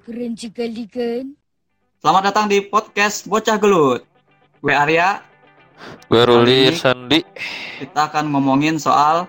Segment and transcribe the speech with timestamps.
[0.00, 1.32] Keren sekali kan?
[2.00, 4.04] Selamat datang di podcast Bocah Gelut.
[4.60, 5.24] Gue Arya,
[6.12, 7.24] Gue Ruli Sandi.
[7.80, 9.24] kita akan ngomongin soal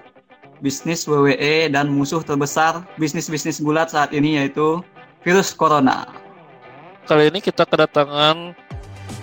[0.60, 4.84] bisnis WWE dan musuh terbesar bisnis-bisnis gulat saat ini yaitu
[5.24, 6.04] virus corona.
[7.08, 8.52] Kali ini kita kedatangan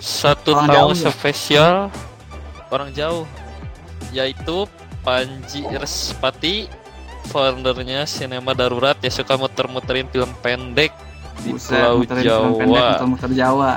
[0.01, 1.11] satu Orang tamu jauh ya?
[1.13, 1.75] spesial
[2.73, 3.25] orang jauh
[4.09, 4.65] yaitu
[5.01, 6.67] Panji Respati
[7.29, 10.91] foundernya Sinema Darurat yang suka muter-muterin film pendek
[11.45, 12.87] di Buset, Pulau muterin film pendek, Jawa.
[12.91, 13.71] muter-muter Jawa.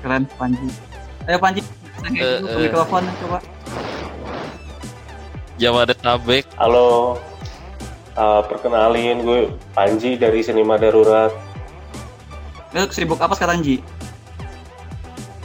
[0.00, 0.68] Keren Panji.
[1.26, 1.60] Ayo Panji,
[2.06, 3.38] dulu ke mikrofon coba.
[5.56, 6.44] Jabodetabek.
[6.56, 7.18] Halo,
[8.16, 11.28] Uh, perkenalin gue Panji dari Sinema Darurat.
[12.72, 13.84] Lu sibuk apa sekarang Ji?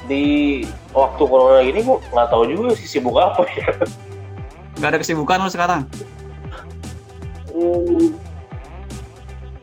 [0.08, 0.24] Di
[0.96, 3.68] waktu corona gini gue nggak tahu juga sih sibuk apa ya.
[4.80, 5.82] Gak ada kesibukan lu sekarang?
[7.52, 8.16] Hmm,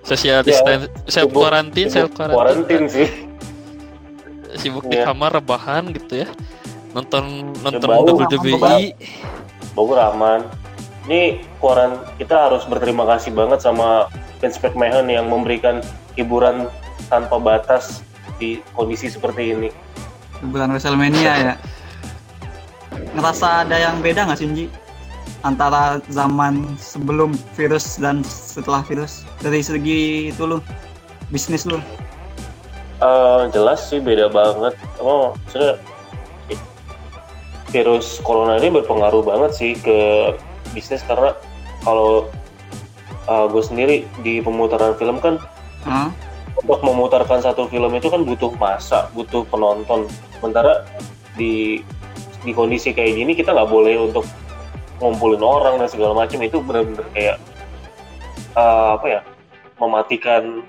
[0.05, 3.09] Social Ya, distance, self quarantine, self quarantine sih.
[4.57, 5.13] Sibuk di Iya.
[5.13, 6.29] kamar rebahan gitu ya.
[6.97, 8.97] Nonton nonton Bau, WWE.
[9.77, 10.49] Bogor aman.
[11.05, 14.09] Ini koran kita harus berterima kasih banget sama
[14.41, 15.85] Vince McMahon yang memberikan
[16.17, 16.69] hiburan
[17.13, 18.01] tanpa batas
[18.41, 19.69] di kondisi seperti ini.
[20.41, 21.55] Bulan WrestleMania ya.
[23.17, 24.67] Ngerasa ada yang beda nggak sih Ji?
[25.49, 30.61] Antara zaman sebelum virus dan setelah virus dari segi itu lu
[31.33, 31.81] bisnis lu
[32.99, 34.75] Eh, jelas sih beda banget.
[34.99, 35.31] Oh,
[36.51, 36.67] i-
[37.71, 40.35] virus corona ini berpengaruh banget sih ke
[40.75, 41.33] bisnis karena
[41.81, 42.27] kalau
[43.25, 45.39] eh, gue sendiri di pemutaran film kan
[45.87, 46.11] Hah?
[46.59, 50.11] untuk memutarkan satu film itu kan butuh masa, butuh penonton.
[50.35, 50.83] Sementara
[51.39, 51.79] di
[52.43, 54.27] di kondisi kayak gini kita nggak boleh untuk
[54.99, 57.37] ngumpulin orang dan segala macam itu benar-benar kayak
[58.55, 59.21] eh, apa ya
[59.79, 60.63] mematikan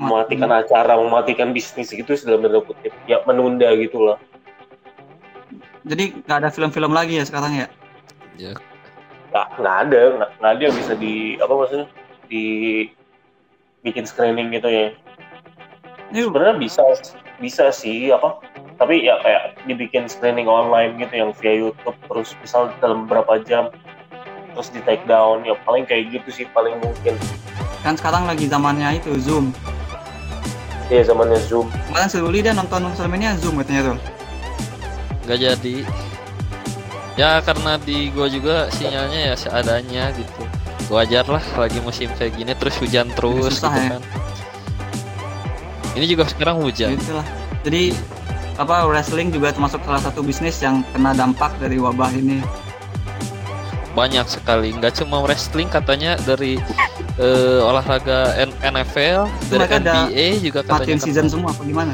[0.00, 2.92] mematikan acara, mematikan bisnis gitu dalam tanda kutip.
[3.04, 4.16] Ya menunda gitu loh.
[5.84, 7.66] Jadi nggak ada film-film lagi ya sekarang ya?
[8.40, 8.56] Ya,
[9.30, 11.86] Nggak, nggak ada, nggak, nggak ada yang bisa di apa maksudnya
[12.32, 12.44] di
[13.84, 14.88] bikin screening gitu ya.
[16.10, 16.82] Ini Sebenarnya bisa
[17.36, 18.40] bisa sih apa
[18.80, 23.68] tapi ya kayak dibikin screening online gitu yang via YouTube terus misal dalam berapa jam
[24.56, 27.12] terus di take down ya paling kayak gitu sih paling mungkin
[27.84, 29.52] kan sekarang lagi zamannya itu Zoom.
[30.88, 33.98] ya zamannya Zoom Kemarin si Ruli dia nonton WrestleMania Zoom katanya tuh.
[35.28, 35.76] nggak jadi
[37.20, 40.42] ya karena di gua juga sinyalnya ya seadanya gitu
[40.88, 43.90] wajar lah lagi musim kayak gini terus hujan terus susah gitu ya.
[43.92, 44.02] kan
[46.00, 47.26] ini juga sekarang hujan Gitu lah.
[47.60, 47.92] Jadi
[48.60, 52.44] apa wrestling juga termasuk salah satu bisnis yang kena dampak dari wabah ini.
[53.90, 56.62] banyak sekali nggak cuma wrestling katanya dari
[57.18, 61.06] eh, olahraga N- NFL dari Mereka ada NBA juga katanya Matiin kena.
[61.10, 61.92] season semua apa gimana?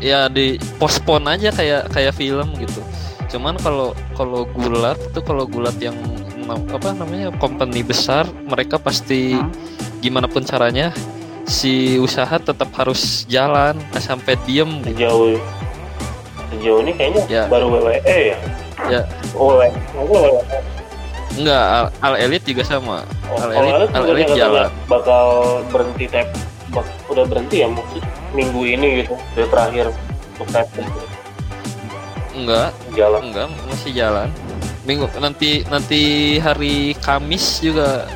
[0.00, 2.80] ya di postpone aja kayak kayak film gitu
[3.28, 5.96] cuman kalau kalau gulat itu kalau gulat yang
[6.48, 9.36] apa namanya company besar mereka pasti
[10.00, 10.92] gimana pun caranya
[11.44, 14.96] si usaha tetap harus jalan nggak sampai diem gitu.
[14.96, 15.36] sejauh
[16.56, 17.42] sejauh ini kayaknya Ya.
[17.46, 18.38] baru WWE ya
[18.88, 19.00] Ya.
[19.32, 19.68] oh, WWE.
[19.94, 20.40] WWE.
[21.36, 24.68] enggak al, Al elite juga sama Oh, Al Elite- Al Elite katanya jalan.
[24.86, 25.26] bakal
[25.68, 26.28] berhenti tap
[26.70, 28.00] bak- udah berhenti ya maksud
[28.32, 29.86] minggu ini gitu udah terakhir
[30.32, 30.66] untuk tap
[32.32, 34.28] enggak jalan enggak masih jalan
[34.84, 36.00] minggu nanti nanti
[36.38, 38.06] hari Kamis juga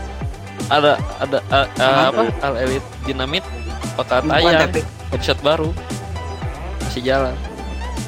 [0.68, 2.22] ada ada a- a- Apa?
[2.40, 3.42] Al elite dinamit
[3.96, 4.70] bakal tayang
[5.10, 5.70] episode baru
[6.80, 7.34] masih jalan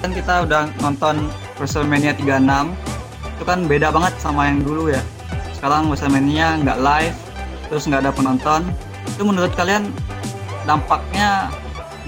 [0.03, 1.31] Kan kita udah nonton
[1.63, 2.43] WrestleMania 36
[3.39, 4.99] itu kan beda banget sama yang dulu ya.
[5.55, 7.17] Sekarang WrestleMania nggak live,
[7.71, 8.67] terus nggak ada penonton.
[9.07, 9.95] Itu menurut kalian
[10.67, 11.55] dampaknya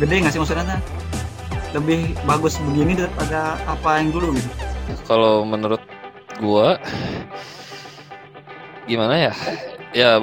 [0.02, 0.82] gede nggak sih maksudnya?
[1.70, 4.50] Lebih bagus begini daripada apa yang dulu gitu.
[5.08, 5.80] kalau menurut
[6.38, 6.76] gua
[8.84, 9.32] gimana ya
[9.96, 10.20] ya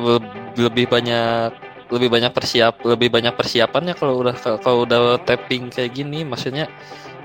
[0.54, 1.50] lebih banyak
[1.92, 6.70] lebih banyak persiap lebih banyak persiapannya kalau udah kalau udah tapping kayak gini maksudnya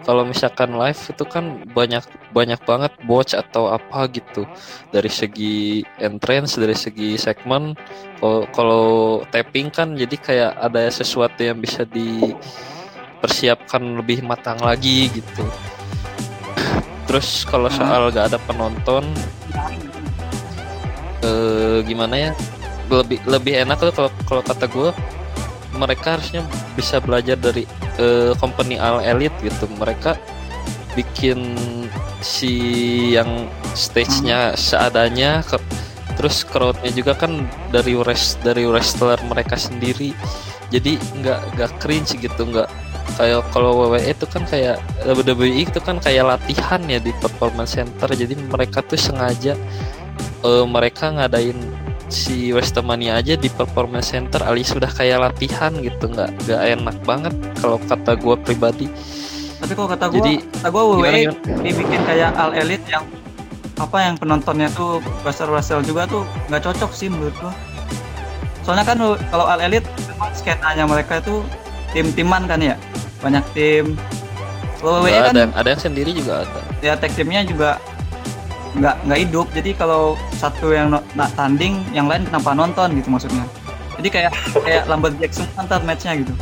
[0.06, 4.46] kalau misalkan live itu kan banyak banyak banget botch atau apa gitu.
[4.94, 7.74] Dari segi entrance dari segi segmen
[8.22, 8.86] kalau kalau
[9.34, 15.42] tapping kan jadi kayak ada sesuatu yang bisa dipersiapkan lebih matang lagi gitu.
[17.10, 17.78] Terus kalau Hmm.
[17.82, 19.02] soal gak ada penonton
[21.26, 22.32] eh, gimana ya?
[22.86, 24.94] Lebih lebih enak tuh kalau kalau kata gue
[25.76, 26.42] mereka harusnya
[26.74, 27.68] bisa belajar dari
[28.00, 29.68] eh, company Al Elite gitu.
[29.76, 30.16] Mereka
[30.96, 31.54] bikin
[32.24, 32.52] si
[33.12, 33.46] yang
[33.76, 35.60] stage-nya seadanya ke,
[36.16, 40.16] terus crowd-nya juga kan dari rest dari wrestler mereka sendiri.
[40.72, 42.66] Jadi nggak nggak cringe gitu nggak
[43.14, 48.10] kayak kalau WWE itu kan kayak WWE itu kan kayak latihan ya di performance center.
[48.10, 49.54] Jadi mereka tuh sengaja
[50.42, 56.30] eh, mereka ngadain si Westmania aja di performance center alias sudah kayak latihan gitu nggak
[56.46, 58.86] nggak enak banget kalau kata gue pribadi.
[59.56, 61.22] Tapi kalau kata gue Jadi, kata gue WWE
[61.64, 63.04] dibikin kayak All Elite yang
[63.76, 67.52] apa yang penontonnya tuh wrestler wrestler juga tuh nggak cocok sih menurut gua.
[68.64, 68.98] Soalnya kan
[69.30, 71.44] kalau Elite memang skenanya mereka itu
[71.92, 72.74] tim-timan kan ya
[73.20, 73.98] banyak tim.
[74.80, 76.60] Kalau WWE kan ada ada yang sendiri juga ada.
[76.80, 77.80] Ya tag timnya juga
[78.76, 79.46] nggak nggak hidup.
[79.56, 83.44] Jadi kalau satu yang no- nak tanding yang lain kenapa nonton gitu maksudnya.
[83.96, 86.32] Jadi kayak kayak Lumberjack semua ntar matchnya gitu.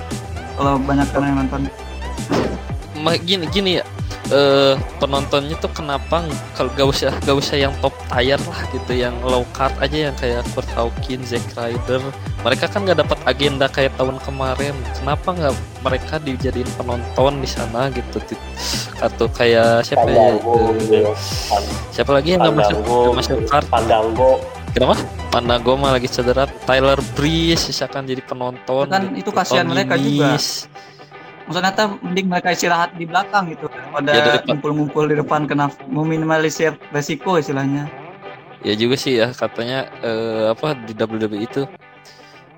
[0.59, 1.61] Kalau banyak orang yang nonton.
[3.27, 3.85] Gini gini ya
[4.33, 6.25] eh penontonnya tuh kenapa
[6.57, 10.17] kalau gak usah gak usah yang top tier lah gitu yang low card aja yang
[10.17, 12.01] kayak Kurt Hawkins, Zack Ryder
[12.41, 15.55] mereka kan nggak dapat agenda kayak tahun kemarin kenapa nggak
[15.85, 18.17] mereka dijadiin penonton di sana gitu
[19.01, 21.13] atau kayak siapa ya Pandango eh, gitu ya.
[21.53, 22.79] Pan- siapa lagi yang nggak masuk
[23.13, 24.31] masuk card Pandango.
[24.73, 24.95] kenapa
[25.29, 29.29] Pandago mah lagi cedera Tyler Breeze misalkan jadi penonton Kan gitu.
[29.29, 30.41] itu kasihan mereka juga.
[31.45, 35.67] Maksudnya tuh mending mereka istirahat di belakang gitu daripada Ya, daripada- ngumpul-ngumpul di depan kena
[35.87, 37.85] meminimalisir resiko istilahnya
[38.61, 41.69] ya juga sih ya katanya eh, apa di WWE itu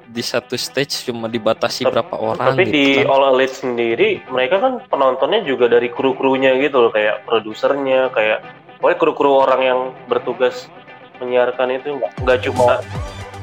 [0.06, 3.10] di satu stage cuma dibatasi Tapi- berapa orang Tapi gitu di kan.
[3.10, 8.38] All Elite sendiri, mereka kan penontonnya juga dari kru-krunya gitu loh, kayak produsernya, kayak
[8.78, 10.70] pokoknya kru-kru orang yang bertugas
[11.18, 12.80] menyiarkan itu nggak nggak cuma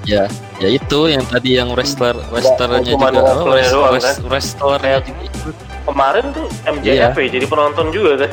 [0.03, 0.27] ya
[0.59, 4.97] ya itu yang tadi yang wrestler wrestlernya cuma juga apa wrestlernya wrest- doang, wrest- wrestlernya
[5.01, 5.55] juga ikut.
[5.83, 8.31] kemarin tuh MJF ya, jadi penonton juga kan.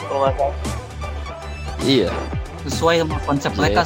[0.00, 0.56] Kalau nggak salah.
[1.80, 2.10] iya
[2.62, 3.58] sesuai sama konsep Iya.
[3.58, 3.82] mereka.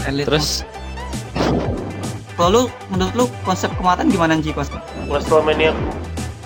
[0.00, 0.26] Elite.
[0.26, 0.48] terus
[2.32, 5.74] kalau lu menurut lu konsep kemarin gimana Ji konsep WrestleMania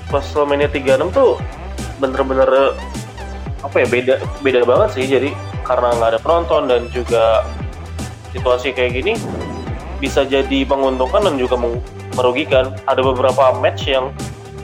[0.08, 1.36] WrestleMania 36 tuh
[1.98, 2.48] bener-bener
[3.60, 5.30] apa ya beda beda banget sih jadi
[5.62, 7.44] karena nggak ada penonton dan juga
[8.30, 9.14] situasi kayak gini
[10.02, 11.54] bisa jadi menguntungkan dan juga
[12.12, 14.10] merugikan ada beberapa match yang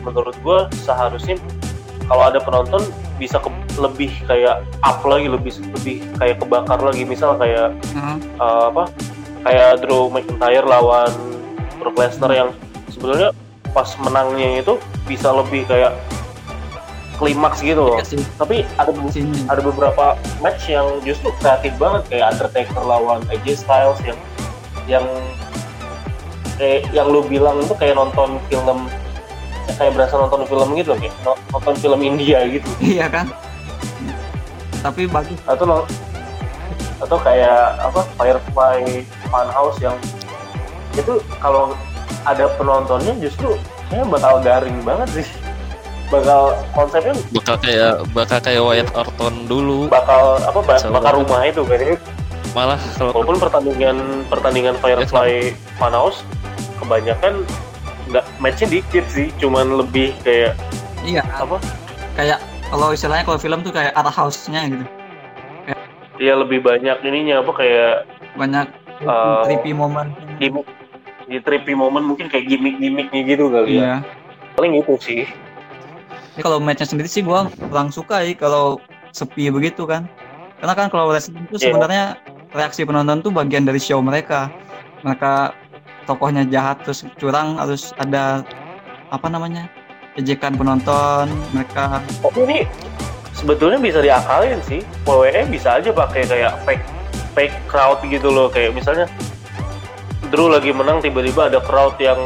[0.03, 1.39] menurut gue seharusnya
[2.05, 2.83] kalau ada penonton
[3.15, 8.17] bisa ke- lebih kayak up lagi lebih lebih kayak kebakar lagi misal kayak Heeh.
[8.37, 8.91] uh, apa
[9.47, 11.15] kayak Drew McIntyre lawan
[11.79, 12.51] Brock Lesnar yang
[12.91, 13.31] sebenarnya
[13.71, 14.75] pas menangnya itu
[15.07, 15.95] bisa lebih kayak
[17.19, 17.99] klimaks gitu loh.
[17.99, 19.35] Iya sih, Tapi ada sini.
[19.47, 24.15] ada beberapa match yang justru kreatif banget kayak Undertaker lawan AJ Styles yang
[24.89, 25.05] yang
[26.59, 28.89] eh, yang lu bilang itu kayak nonton film
[29.77, 32.67] kayak berasa nonton film gitu loh, kayak no- nonton film India gitu.
[32.97, 33.29] iya kan?
[34.81, 35.39] Tapi bagus.
[35.45, 35.87] Atau no-
[36.99, 39.95] atau kayak apa Firefly Funhouse yang
[40.93, 41.79] itu kalau
[42.27, 43.55] ada penontonnya justru
[43.87, 45.29] kayaknya bakal garing banget sih.
[46.09, 49.93] Bakal konsepnya bakal kayak bakal kayak Wyatt Orton dulu.
[49.93, 52.01] bakal apa ba- bakal rumah itu kayaknya
[52.57, 53.97] malah kalau walaupun pertandingan
[54.33, 56.25] pertandingan Firefly Funhouse
[56.81, 57.45] kebanyakan
[58.09, 60.57] nggak matchnya dikit sih cuman lebih kayak
[61.05, 61.21] iya.
[61.37, 61.61] apa?
[62.17, 62.41] Kayak
[62.73, 64.85] kalau istilahnya kalau film tuh kayak art house-nya gitu.
[66.19, 67.95] Ya lebih banyak ininya apa kayak
[68.35, 68.67] banyak
[68.99, 70.11] Eh, creepy moment.
[70.43, 70.67] gimmick.
[71.29, 73.83] Di trippy moment mungkin kayak gimmick-gimmicknya gitu kali ya.
[73.83, 73.97] Iya.
[74.59, 75.23] Paling itu sih.
[76.35, 78.83] Ini kalau matchnya sendiri sih gua kurang suka ya kalau
[79.15, 80.11] sepi begitu kan.
[80.59, 81.65] Karena kan kalau wrestling itu Iya.
[81.71, 82.05] sebenarnya
[82.53, 84.49] reaksi penonton tuh bagian dari show mereka.
[85.05, 85.53] Mereka
[86.09, 88.45] tokohnya jahat terus curang harus ada
[89.13, 89.69] apa namanya?
[90.19, 92.59] ejekan penonton, mereka Tapi ini
[93.31, 94.83] sebetulnya bisa diakalin sih.
[95.07, 96.85] WWE bisa aja pakai kayak fake
[97.39, 98.51] fake crowd gitu loh.
[98.51, 99.07] Kayak misalnya
[100.35, 102.19] Drew lagi menang tiba-tiba ada crowd yang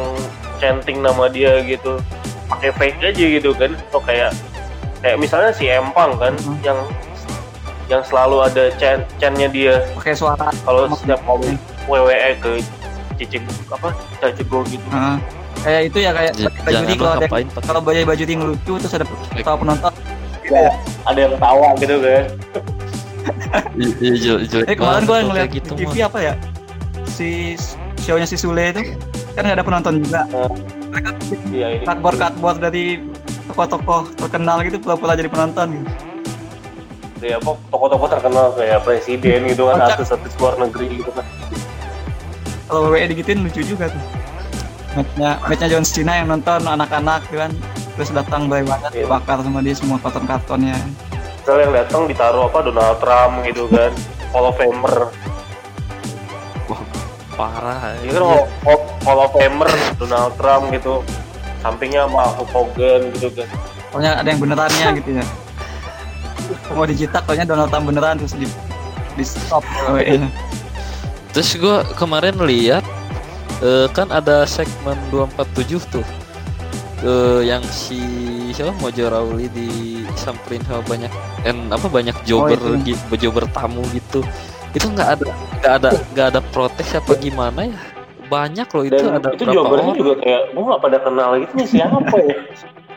[0.56, 2.00] chanting nama dia gitu.
[2.48, 3.76] Pakai fake aja gitu kan.
[3.92, 4.32] Atau kayak
[5.04, 6.64] kayak misalnya si Empang kan Mhm.
[6.64, 6.78] yang
[7.92, 12.50] yang selalu ada chant chantnya dia pakai suara kalau setiap kali WWE ke
[13.20, 14.86] cicing apa cacego gitu.
[14.88, 15.16] Heeh.
[15.62, 17.26] kayak itu ya kayak J- baju kalau ada
[17.60, 19.04] kalau baju baju di ngelucu terus ada
[19.36, 19.92] tahu penonton.
[21.04, 22.24] Ada yang tawa gitu kan.
[23.76, 26.34] Iya, iya, Eh kemarin kalau ngeliat gitu TV apa ya?
[27.06, 27.54] Si
[28.00, 28.96] show-nya si Sule itu
[29.36, 30.24] kan nggak ada penonton juga.
[30.32, 30.48] Oh.
[30.90, 31.10] Mereka
[31.52, 31.84] Iya ini.
[31.84, 32.84] cardboard cardboard dari
[33.46, 35.90] tokoh-tokoh terkenal gitu pura-pura jadi penonton gitu.
[37.24, 39.90] Ya apa tokoh-tokoh terkenal kayak presiden gitu kan Kocak.
[39.94, 41.26] artis-artis luar negeri gitu kan.
[42.64, 44.02] Kalau WWE digituin lucu juga tuh.
[44.92, 47.52] Matchnya, matchnya John Cena yang nonton anak-anak gitu kan
[47.92, 49.04] terus datang Bray Wyatt Iya.
[49.06, 50.76] bakar sama dia semua karton-kartonnya.
[51.38, 53.92] Misalnya yang datang ditaruh apa Donald Trump gitu kan
[54.30, 54.96] Hall of Famer.
[57.32, 57.96] Parah.
[58.00, 61.00] Ya kan Hall, Hall- Hall of Famer Donald Trump gitu.
[61.58, 63.48] Sampingnya sama Hulk Hogan gitu kan.
[63.88, 65.24] Pokoknya ada yang benerannya gitu ya
[66.70, 68.46] mau dicetak pokoknya Donald Trump beneran terus di
[69.12, 70.22] di stop WWE.
[71.30, 72.84] Terus gue kemarin lihat
[73.60, 76.04] eh, kan ada segmen 247 tuh
[77.02, 77.98] eh, yang si
[78.50, 82.94] siapa Mojo Rawli disamperin sama banyak en apa banyak jobber Oh, itu.
[82.94, 84.20] gi- jobber tamu gitu.
[84.72, 85.26] Itu nggak ada
[85.58, 87.80] nggak ada nggak ada protes apa gimana ya?
[88.28, 89.98] Banyak loh itu dan ada itu berapa jobbernya orang.
[89.98, 92.36] juga kayak gue gak pada kenal gitu nih siapa ya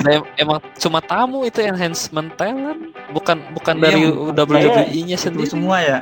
[0.00, 4.02] Nah, em- emang cuma tamu itu enhancement talent bukan bukan Iya, dari
[4.32, 5.46] WWE-nya sendiri.
[5.46, 5.98] semua ya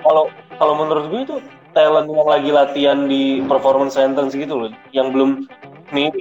[0.00, 1.36] kalau kalau menurut gue itu
[1.70, 5.48] talent yang lagi latihan di performance center gitu loh yang belum
[5.88, 6.12] nih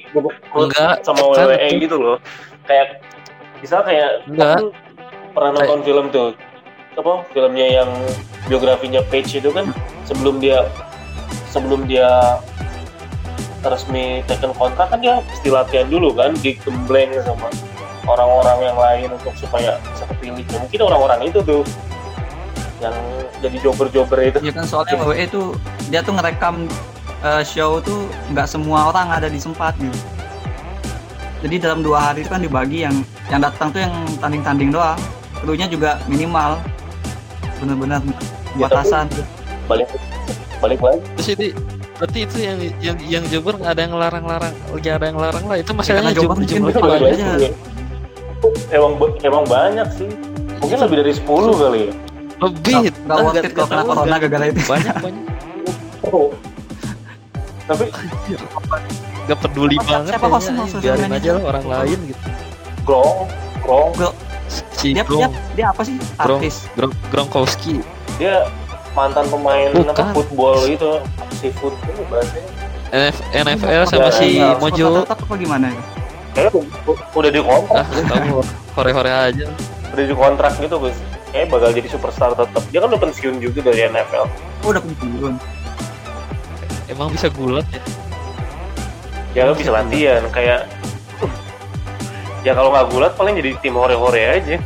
[0.52, 2.18] Enggak, sama kan WWE itu- gitu loh
[2.64, 3.04] kayak
[3.60, 4.56] bisa kayak Enggak.
[4.56, 4.66] kan
[5.30, 6.30] pernah nonton film tuh
[6.96, 7.90] apa filmnya yang
[8.46, 9.72] biografinya Page itu kan
[10.04, 10.64] sebelum dia
[11.48, 12.08] sebelum dia
[13.64, 17.52] resmi taken kontrak kan dia mesti latihan dulu kan digembleng sama
[18.08, 20.44] orang-orang yang lain untuk supaya bisa kepilih.
[20.48, 21.62] Ya, mungkin orang-orang itu tuh
[22.80, 22.96] yang
[23.44, 24.38] jadi jobber-jobber itu.
[24.40, 25.42] Ya kan soalnya WWE itu
[25.92, 26.66] dia tuh ngerekam
[27.22, 30.00] eh, show tuh nggak semua orang ada di tempat gitu
[31.40, 32.96] jadi dalam dua hari itu kan dibagi yang
[33.32, 35.00] yang datang tuh yang tanding-tanding doang.
[35.40, 36.60] Krunya juga minimal.
[37.64, 38.00] Bener-bener
[38.58, 39.06] Ya, batasan.
[39.70, 39.86] balik
[40.58, 41.46] balik lagi Terus itu
[42.00, 45.58] berarti itu yang yang yang jobber nggak ada yang larang-larang, nggak ada yang larang lah.
[45.60, 47.54] Itu masalahnya jobber jobber jumlah banyak.
[48.72, 50.08] emang emang banyak sih
[50.60, 51.94] mungkin lebih dari 10 kali ya
[52.40, 52.76] Lebih.
[52.80, 55.24] nggak nggak worth it kalau kena corona nggak- gara-gara itu Banyak banyak.
[56.08, 56.28] oh.
[57.68, 57.86] tapi
[59.28, 62.22] Gak peduli Siapa- banget siapa hostnya biarin aja lah orang lain gitu.
[62.82, 63.18] Grong
[63.62, 63.90] Grong
[64.74, 67.84] Si dia, dia Grong, dia apa sih artis Grong, Gronkowski.
[68.18, 68.48] dia
[68.92, 69.94] mantan pemain Bukan.
[69.94, 70.92] apa football itu
[71.40, 72.52] seafood itu bahasanya
[72.90, 74.54] NF, NFL sama Ya, si ya.
[74.56, 74.88] Mojo.
[75.02, 75.82] tetap apa gimana itu
[76.30, 78.44] kayaknya u- u- udah dikontrak Ah,
[78.74, 79.46] hore-hore aja.
[79.90, 80.98] udah dikontrak gitu guys
[81.30, 84.26] kayak bakal jadi superstar tetap dia kan udah pensiun juga dari NFL
[84.62, 85.34] oh, udah pensiun
[86.88, 87.82] Emang bisa gulat ya?
[89.32, 90.66] ya lo bisa latihan kayak
[92.42, 94.58] ya kalau nggak gulat paling jadi tim hore-hore aja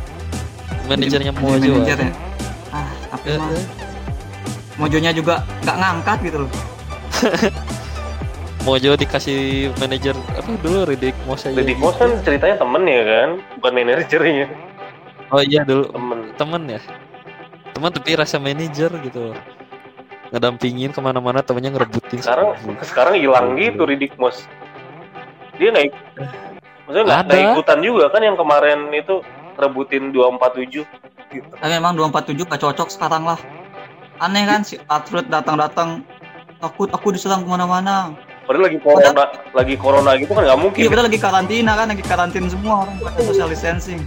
[0.84, 1.52] Manajernya Mojo.
[1.74, 2.06] manajer aja.
[2.06, 2.12] ya
[2.70, 3.64] ah tapi Eh, mah eh.
[4.76, 6.50] Mojonya juga nggak ngangkat gitu loh.
[8.64, 11.52] Mojo dikasih manajer apa dulu Riddick Moss aja.
[11.52, 11.84] Deddy gitu.
[11.84, 13.28] Moss kan ceritanya temen ya kan?
[13.60, 14.46] Bukan manajernya
[15.28, 15.92] Oh iya dulu.
[15.92, 16.18] Temen.
[16.32, 16.80] Temen ya?
[17.76, 19.36] Teman tapi rasa manajer gitu.
[20.32, 22.84] Ngedampingin ke mana-mana temennya ngerebutin sekarang sepatu.
[22.88, 24.48] sekarang hilang gitu Riddick Moss
[25.54, 25.98] dia nggak ik-
[26.84, 29.22] maksudnya nggak ikutan juga kan yang kemarin itu
[29.54, 30.82] rebutin 247
[31.30, 31.46] gitu.
[31.54, 33.38] tapi memang 247 gak cocok sekarang lah
[34.22, 36.04] aneh kan si Patriot datang-datang
[36.62, 38.14] takut aku diserang ke mana-mana.
[38.44, 39.24] Padahal lagi corona
[39.56, 40.80] lagi corona gitu kan nggak mungkin.
[40.84, 44.00] Iya kita lagi karantina kan lagi karantin semua orang pada social distancing.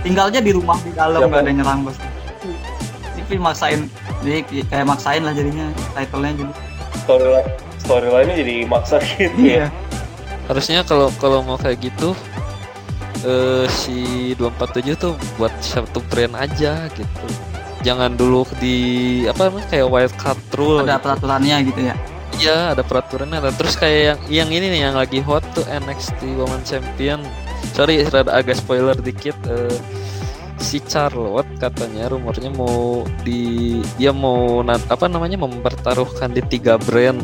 [0.00, 1.28] Tinggal aja di rumah di dalam Siapa?
[1.28, 1.96] nggak ada yang nyerang bos.
[3.18, 3.80] Tapi maksain
[4.26, 6.52] jadi kayak maksain lah jadinya title-nya jadi.
[7.06, 7.48] Storyline
[7.82, 9.66] storyline-nya jadi maksa gitu ya.
[9.66, 9.66] Iya.
[10.50, 12.14] Harusnya kalau kalau mau kayak gitu
[13.20, 17.26] eh si 247 tuh buat satu brand aja gitu
[17.80, 18.76] jangan dulu di
[19.24, 21.04] apa namanya kayak wild card rule ada gitu.
[21.04, 21.96] peraturannya gitu ya
[22.40, 23.52] Iya ada peraturannya ada.
[23.52, 27.20] Terus kayak yang yang ini nih yang lagi hot tuh NXT Women Champion.
[27.76, 29.36] Sorry rada agak spoiler dikit.
[29.44, 29.76] eh,
[30.56, 37.20] si Charlotte katanya rumornya mau di dia mau na- apa namanya mempertaruhkan di tiga brand.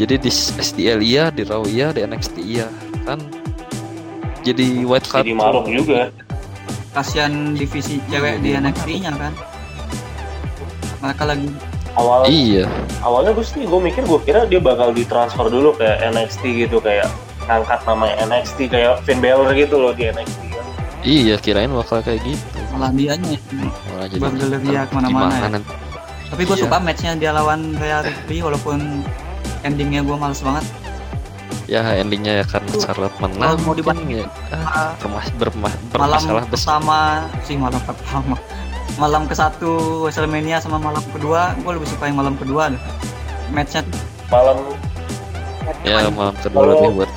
[0.00, 2.72] Jadi di SDL iya, di Raw iya, di NXT iya
[3.04, 3.20] kan.
[4.40, 5.28] Jadi white card.
[5.28, 6.08] jadi maruk juga
[6.90, 9.32] kasihan divisi cewek di NXT-nya kan
[11.00, 11.48] mereka lagi
[11.92, 12.66] awal Iya.
[13.00, 17.08] awalnya gue sih gue mikir gue kira dia bakal ditransfer dulu ke NXT gitu kayak
[17.42, 20.64] ngangkat nama NXT kayak Finn Balor gitu loh di NXT kan.
[21.00, 22.58] Iya kirain bakal kayak gitu.
[22.70, 23.34] malah dianya
[23.88, 25.48] Malah jadi ntar ke mana-mana ya.
[25.50, 25.72] nanti.
[26.28, 26.62] tapi gue Iya.
[26.62, 28.78] suka matchnya dia lawan Rhea Ripley walaupun
[29.60, 30.62] endingnya gue males banget
[31.70, 33.54] Ya endingnya ya kan Charlotte menang.
[33.62, 34.26] mau dibanding- ya.
[34.50, 36.82] Ah, bermas bermas malam bermasalah besar.
[36.82, 36.98] pertama
[37.46, 38.34] sih malam pertama.
[38.98, 41.54] Malam ke satu Wrestlemania sama malam kedua.
[41.62, 42.82] Gue lebih suka yang malam kedua deh.
[43.54, 43.86] Matchnya.
[44.26, 44.58] Malam.
[45.86, 46.34] Ya malam.
[46.42, 47.10] kedua Kalau- lebih buat.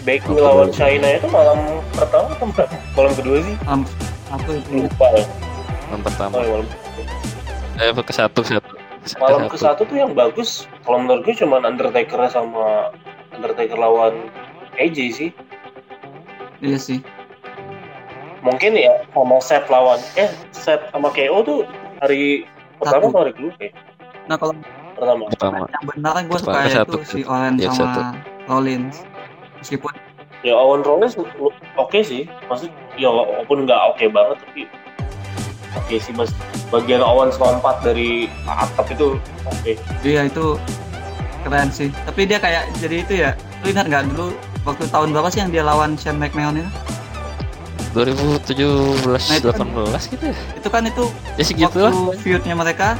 [0.00, 0.68] Becky Malam lawan.
[0.72, 1.58] China itu malam
[1.92, 3.54] pertama atau malam, malam kedua sih.
[3.66, 3.82] Malam
[4.30, 4.50] satu.
[4.56, 5.24] Itu lupa ya.
[5.90, 6.32] Malam pertama.
[6.32, 6.66] oh, ya, malam,
[7.80, 8.72] Eh ke satu satu.
[9.18, 10.70] malam ke satu tuh yang bagus.
[10.86, 12.94] Kalau menurut gue cuma Undertaker sama
[13.40, 14.28] Undertaker lawan
[14.76, 15.30] AJ sih
[16.60, 17.00] iya sih
[18.40, 21.60] mungkin ya sama set lawan eh set sama KO tuh
[22.00, 22.44] hari
[22.76, 23.72] pertama atau hari kedua ya?
[24.24, 24.54] Nah kalau
[24.92, 26.96] pertama pertama yang benar gue suka Pertama, itu satu.
[27.02, 28.00] si Owen Iya, sama satu.
[28.46, 28.96] Rollins.
[29.58, 29.92] Meskipun
[30.40, 31.16] ya Owen Rollins
[31.74, 34.62] oke sih maksud ya walaupun nggak oke banget tapi
[35.74, 36.32] oke sih mas
[36.68, 40.56] bagian Owens lompat dari atap itu oke dia itu
[41.40, 41.88] keren sih.
[42.04, 43.30] Tapi dia kayak jadi itu ya.
[43.60, 44.32] Lu ingat nggak dulu
[44.62, 46.70] waktu tahun berapa sih yang dia lawan Shane McMahon itu?
[47.90, 50.36] 2017 Nah, itu kan- 18 gitu ya?
[50.54, 51.04] Itu kan itu
[51.34, 51.90] ya segitu waktu
[52.22, 52.94] feudnya mereka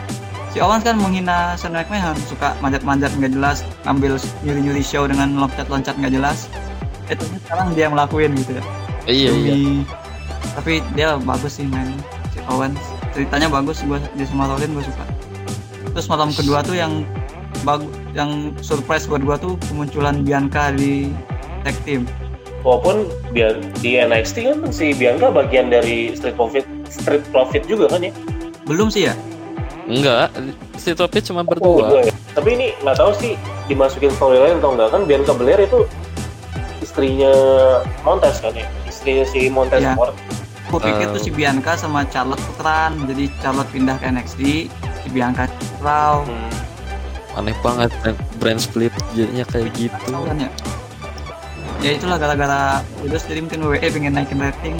[0.51, 2.17] si Owens kan menghina Shane McMahon.
[2.27, 6.51] Suka manjat-manjat nggak jelas ngambil nyuri-nyuri show dengan loncat-loncat nggak jelas.
[7.07, 8.63] Itu sekarang dia yang ngelakuin gitu ya.
[9.07, 9.87] Iya iya Demi-
[10.51, 11.95] tapi dia bagus sih main
[12.31, 12.79] si Owens.
[13.11, 15.05] Ceritanya bagus gua di sama Rollins gue suka.
[15.91, 17.03] Terus malam kedua tuh yang
[17.63, 21.11] bagus yang surprise buat gua tuh kemunculan Bianca di
[21.61, 22.05] tag team
[22.61, 23.09] walaupun
[23.79, 28.13] di NXT kan si Bianca bagian dari Street Profit Street Profit juga kan ya
[28.65, 29.15] belum sih ya
[29.87, 30.29] enggak
[30.75, 32.13] Street Profit cuma Oh, berdua dua ya.
[32.31, 33.33] tapi ini nggak tahu sih
[33.67, 35.87] dimasukin storyline atau enggak kan Bianca Belair itu
[36.81, 37.33] istrinya
[38.01, 39.95] Montez kan ya istrinya si Montez Iya.
[39.95, 40.15] Ford
[40.71, 41.15] gue pikir Oh.
[41.15, 44.41] tuh si Bianca sama Charlotte tukeran jadi Charlotte pindah ke NXT
[44.71, 46.51] si Bianca raw Hmm.
[47.35, 49.97] Aneh banget brand- brand split jadinya kayak gitu.
[50.11, 50.51] Kan ya
[51.81, 54.77] ya itulah gara-gara terus jadi mungkin WWE pengen naikin rating.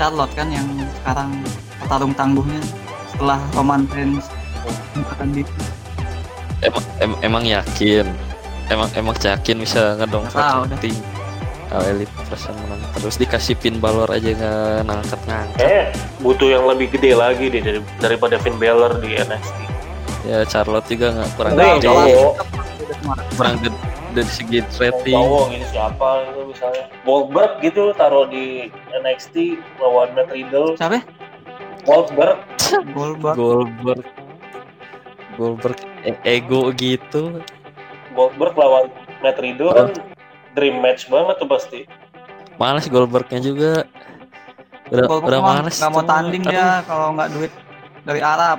[0.00, 0.64] Charlotte kan yang
[1.02, 1.30] sekarang
[1.76, 2.60] petarung tangguhnya
[3.12, 4.24] setelah Roman Reigns
[4.96, 5.42] akan di
[6.64, 8.06] emang em- emang yakin?
[8.70, 10.64] Emang emang yakin bisa ngedongkrak dah.
[10.72, 10.96] rating?
[11.70, 12.82] All Elite perasaan menang.
[12.98, 15.82] Terus dikasih pin Balor aja nggak ngangkat ngangkat Kayaknya
[16.18, 19.69] butuh yang lebih gede lagi deh dari, daripada Finn Balor di NXT.
[20.22, 22.14] Ya Charlotte juga nggak kurang Enggak, gede.
[23.34, 23.78] Kurang gede
[24.10, 25.16] dari segi rating.
[25.16, 26.84] Cowok ini siapa itu misalnya.
[27.02, 29.36] Goldberg gitu taruh di NXT
[29.78, 30.74] lawan Matt Riddle.
[30.74, 31.00] siapa?
[31.82, 32.38] Goldberg
[32.92, 34.04] Goldberg Goldberg.
[35.34, 37.40] Goldberg e- ego gitu.
[38.12, 38.92] Goldberg lawan
[39.22, 39.88] Matt Riddle kan
[40.52, 41.80] dream match banget tuh pasti.
[42.60, 43.72] males Goldbergnya juga.
[44.90, 47.52] Udah Goldberg udah males nggak mau tanding dia kalau nggak duit
[48.04, 48.58] dari Arab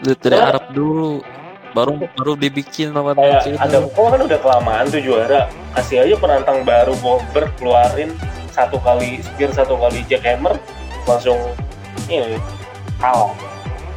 [0.00, 0.36] duit dari.
[0.38, 1.20] Arab dulu
[1.68, 5.46] baru baru dibikin lawan Kayak ada kok kan udah kelamaan tuh juara.
[5.74, 8.10] Kasih aja penantang baru Goldberg keluarin
[8.50, 10.56] satu kali spear satu kali jackhammer
[11.04, 11.38] langsung
[12.08, 12.40] ini
[12.98, 13.30] kalah.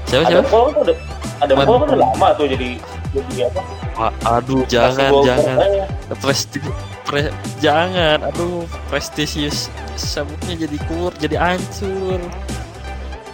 [0.05, 0.97] siapa Ada siapa Cole kan udah
[1.41, 1.51] ada?
[1.57, 2.69] Cole kan udah lama tuh jadi
[3.11, 3.61] jadi apa?
[3.97, 5.85] A- aduh jangan jangan aja.
[6.17, 6.57] presti
[7.03, 12.19] pre- jangan aduh prestisius sabuknya jadi kur jadi hancur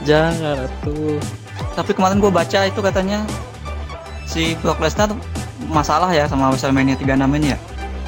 [0.03, 1.17] jangan atuh
[1.77, 3.21] tapi kemarin gue baca itu katanya
[4.25, 5.13] si Brock Lesnar
[5.69, 7.57] masalah ya sama WrestleMania 36 ini ya.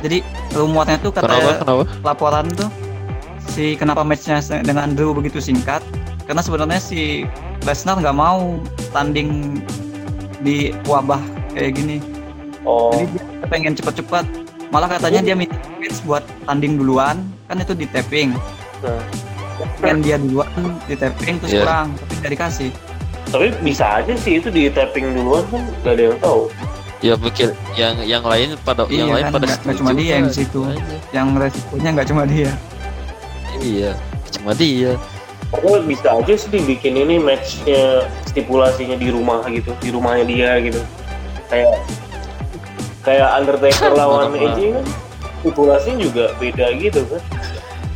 [0.02, 0.18] Jadi
[0.58, 1.38] rumornya tuh kenapa?
[1.38, 1.84] Katanya kenapa?
[2.02, 2.70] laporan tuh
[3.54, 5.86] si kenapa matchnya dengan Drew begitu singkat?
[6.26, 7.30] Karena sebenarnya si
[7.62, 8.58] Lesnar nggak mau
[8.90, 9.62] tanding
[10.42, 11.22] di wabah
[11.54, 12.02] kayak gini.
[12.66, 14.26] Oh, jadi dia pengen cepet-cepet
[14.70, 17.22] malah katanya dia minta match buat tanding duluan.
[17.46, 18.34] Kan itu di tapping
[18.80, 19.04] Hmm.
[19.84, 20.48] kan dia duluan
[20.88, 21.68] di tapping terus Iya.
[21.68, 22.70] kurang tapi nggak dikasih
[23.30, 26.42] tapi bisa aja sih itu di tapping duluan kan gak ada yang tahu.
[27.00, 30.20] ya pikir yang yang lain pada yang Iya lain kan, pada setuju cuma dia yang
[30.20, 30.60] kan, di situ.
[30.62, 30.96] aja.
[31.10, 32.52] yang resikonya nggak cuma dia
[33.58, 33.92] iya
[34.30, 34.92] cuma dia
[35.50, 40.78] Pokoknya bisa aja sih dibikin ini matchnya stipulasinya di rumah gitu, di rumahnya dia gitu.
[41.50, 41.74] Kayak
[43.02, 44.30] kayak Undertaker lawan.
[44.30, 44.86] AJ kan
[45.42, 47.22] stipulasinya juga beda gitu kan.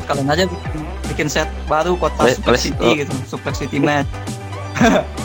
[0.03, 2.93] kalian aja bikin, bikin set baru kota Le- Suplex le- City oh.
[2.97, 4.09] gitu Suplex City match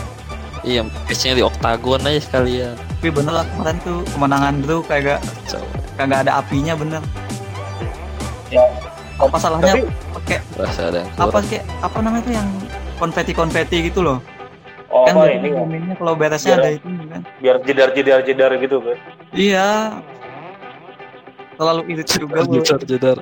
[0.63, 2.75] iya matchnya di oktagon aja sekalian.
[2.99, 5.63] Tapi bener lah kemarin tuh kemenangan Drew kagak Kacau.
[5.95, 7.03] kagak ada apinya bener.
[8.49, 8.65] Ya.
[9.19, 9.83] apa salahnya
[10.15, 12.49] pakai rasa ada yang apa kayak apa namanya tuh yang
[12.97, 14.19] konfeti konfeti gitu loh?
[14.89, 17.21] Oh kan apa biasanya ini kan, momennya kalau beresnya Biar- ada itu kan.
[17.43, 18.97] biar jedar-jedar jedar gitu kan.
[19.35, 19.69] iya.
[21.59, 23.19] Terlalu irit juga jedar jedar.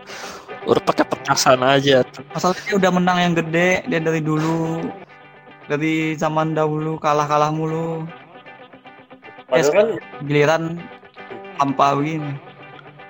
[0.68, 2.04] Udah pakai petasan aja.
[2.36, 4.84] Masalahnya udah menang yang gede dia dari dulu
[5.66, 8.06] dari zaman dahulu kalah kalah mulu.
[9.46, 9.88] Padahal kan
[10.26, 10.62] giliran
[11.58, 12.34] tanpa begini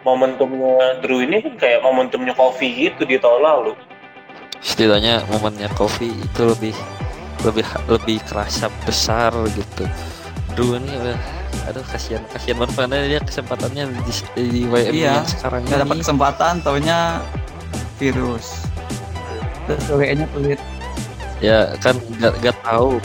[0.07, 3.75] momentumnya Drew ini kan kayak momentumnya Kofi gitu di tahun lalu.
[4.62, 6.75] setidaknya momennya Kofi itu lebih
[7.42, 9.85] lebih lebih kerasa besar gitu.
[10.55, 11.19] Drew ini udah
[11.66, 12.75] aduh kasihan kasihan banget.
[12.79, 14.12] Karena dia kesempatannya di,
[14.49, 16.99] di WM Iya, yang sekarang nggak dapat kesempatan taunya
[17.99, 18.64] virus.
[19.66, 20.62] Terus WE-nya pelit
[21.38, 22.96] ya kan nggak nggak tahu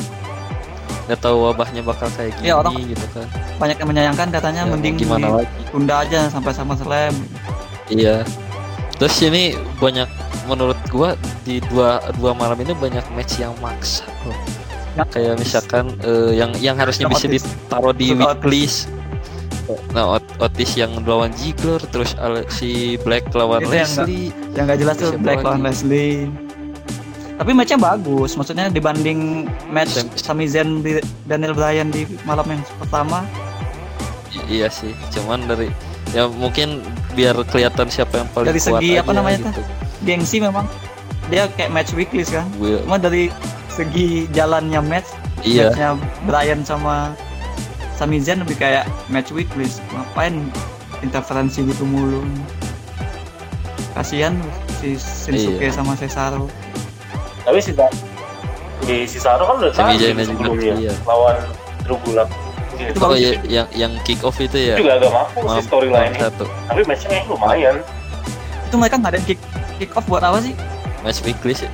[1.08, 4.70] nggak tahu wabahnya bakal kayak gini Iya, orang- gitu kan banyak yang menyayangkan katanya Ya,
[4.70, 7.14] mending gimana lagi ditunda aja sampai sama slam
[7.88, 8.24] iya
[8.96, 10.08] terus ini banyak
[10.46, 11.14] menurut gua
[11.44, 14.34] di dua dua malam ini banyak match yang maksa loh.
[14.94, 15.06] Ya.
[15.08, 17.42] Kayak misalkan eh, yang yang harusnya bisa Otis.
[17.42, 18.90] ditaruh di weeklist.
[19.90, 22.14] Nah, Ot- Otis yang lawan Ziggler, terus
[22.52, 24.28] si Black lawan Itu yang nggak- Leslie.
[24.52, 26.28] yang gak jelas tuh Black lawan Leslie
[27.42, 32.62] tapi matchnya bagus maksudnya dibanding match Sam- Sami Zayn di Daniel Bryan di malam yang
[32.78, 33.26] pertama.
[34.46, 35.74] Iya sih, cuman dari
[36.14, 39.62] ya mungkin biar kelihatan siapa yang paling Dari kuat segi apa namanya gitu.
[40.06, 40.70] gengsi memang.
[41.34, 42.46] Dia kayak match weekly kan?
[42.56, 43.34] Gue- cuma dari
[43.74, 45.10] segi jalannya match
[45.42, 45.90] iya, matchnya
[46.30, 47.18] Bryan sama
[47.98, 49.66] Sami Zayn lebih kayak match weekly.
[49.90, 50.46] Ngapain
[51.02, 52.22] interferensi gitu mulu?
[53.92, 54.38] Kasihan
[54.78, 55.74] si Shinsuke Iya.
[55.74, 56.46] sama Cesaro
[57.46, 57.72] Tapi si
[58.82, 60.94] di Cesaro kan udah juga, sebelumnya iya.
[61.06, 61.38] lawan
[61.86, 62.30] Drew Gulak.
[62.82, 63.46] Itu Oh iya, sih.
[63.46, 64.74] yang yang kick off itu ya.
[64.74, 67.76] Itu juga agak mampu Maaf, sih storyline satu Tapi matchnya lumayan.
[68.66, 69.40] itu mereka ngadain kick
[69.78, 70.56] kick off buat apa sih
[71.06, 71.70] match weekly sih.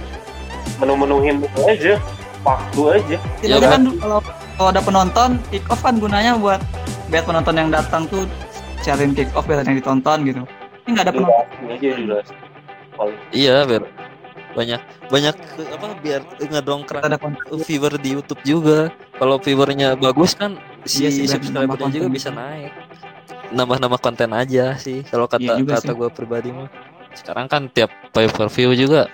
[0.81, 1.95] Menu-menuhin aja.
[2.43, 3.17] Waktu aja.
[3.39, 4.19] Ya, Itu kan kalau
[4.57, 6.59] kalau ada penonton kick off kan gunanya buat
[7.07, 8.27] biar penonton yang datang tuh
[8.83, 10.43] cariin kick off biar ada yang ditonton gitu
[10.87, 12.35] ini nggak ada penonton Durasi aja.
[12.97, 13.19] Paling.
[13.29, 13.83] Iya, biar
[14.57, 14.81] banyak
[15.13, 15.35] banyak
[15.69, 18.89] apa biar ngedongkrak ada konten viewer di YouTube juga.
[19.21, 22.73] Kalau viewernya bagus kan si Iya sih, subscribernya juga konten bisa naik.
[23.53, 25.05] Nambah-nambah konten aja sih.
[25.05, 26.67] Kalau kata Iya kata gue pribadi mah.
[27.13, 29.05] Sekarang kan tiap pay per view juga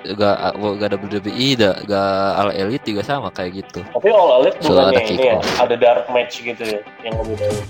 [0.00, 3.80] gak gak ada WWE, gak, gak All Elite juga sama kayak gitu.
[3.84, 7.36] Tapi All Elite So, ada bukannya ini ya, ada dark match gitu ya, yang lebih
[7.36, 7.60] dari.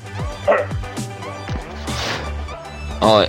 [3.01, 3.25] Oh,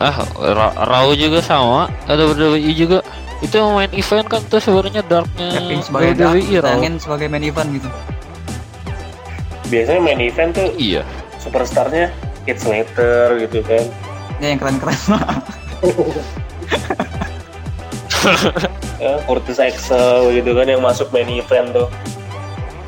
[0.00, 3.04] ah Ra- Raw juga sama, ada WWE juga.
[3.38, 6.64] Itu yang main event kan tuh sebenarnya darknya Kevin sebagai dark WWE Raw.
[6.66, 7.88] sayangin sebagai main event gitu
[9.66, 11.02] Biasanya main event tuh Iya.
[11.36, 12.10] superstarnya
[12.44, 13.84] Heath Slater gitu kan.
[14.36, 14.96] ya yang keren-keren
[18.96, 21.88] Ya, Curtis Axel gitu kan yang masuk main event tuh.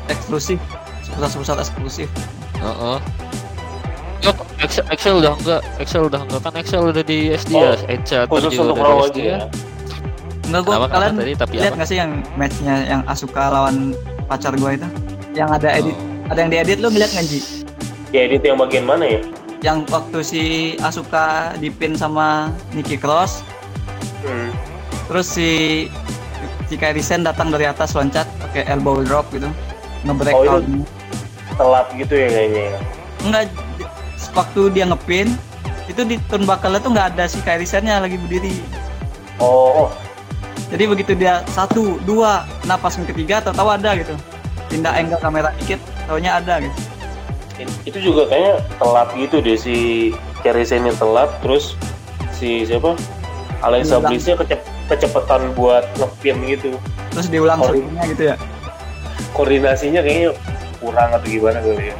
[0.07, 0.57] eksklusif
[1.11, 2.09] pusat-pusat eksklusif
[2.55, 2.97] Heeh.
[4.19, 7.75] Yo, Excel, Excel udah enggak, Excel udah enggak kan Excel udah di SD ya, Oh,
[7.87, 9.37] Echa Khusus untuk Raw di aja SD ya.
[10.49, 13.93] Enggak gua Apa kata kalian tadi tapi lihat nggak sih yang matchnya yang Asuka lawan
[14.25, 14.87] pacar gua itu
[15.31, 16.31] yang ada edit Oh.
[16.31, 17.39] ada yang diedit lu ngeliat nggak Ji
[18.09, 19.21] Ya edit yang bagian mana ya?
[19.59, 20.41] yang waktu si
[20.79, 21.25] Asuka
[21.57, 23.41] dipin sama Nikki Cross
[24.19, 24.51] Hmm.
[25.05, 25.49] terus si
[26.65, 29.47] si Kairi Sen datang dari atas loncat pakai elbow drop gitu
[30.01, 30.85] ngebreak Oh, itu- count.
[31.55, 32.79] Telat gitu ya kayaknya ya.
[33.21, 33.41] enggak
[34.29, 35.27] waktu dia ngepin
[35.85, 38.53] itu di turnbuckle tuh nggak ada si Kairi Sen-nya lagi berdiri
[39.37, 39.89] Oh, oh,
[40.69, 44.13] jadi begitu dia satu dua napas yang ketiga atau tahu ada gitu
[44.67, 46.77] pindah angle kamera dikit taunya ada gitu
[47.59, 49.75] it- itu juga kayaknya telat gitu deh si
[50.39, 51.73] Kerry Sen-nya telat terus
[52.31, 52.95] si siapa?
[53.59, 53.99] Alexa.
[53.99, 56.79] Bliss-nya kecep kecepatan buat ngepin gitu.
[57.11, 58.35] terus diulang Oh, sebelumnya gitu ya
[59.29, 60.31] Koordinasinya kayaknya
[60.79, 61.95] kurang atau gimana kali ya.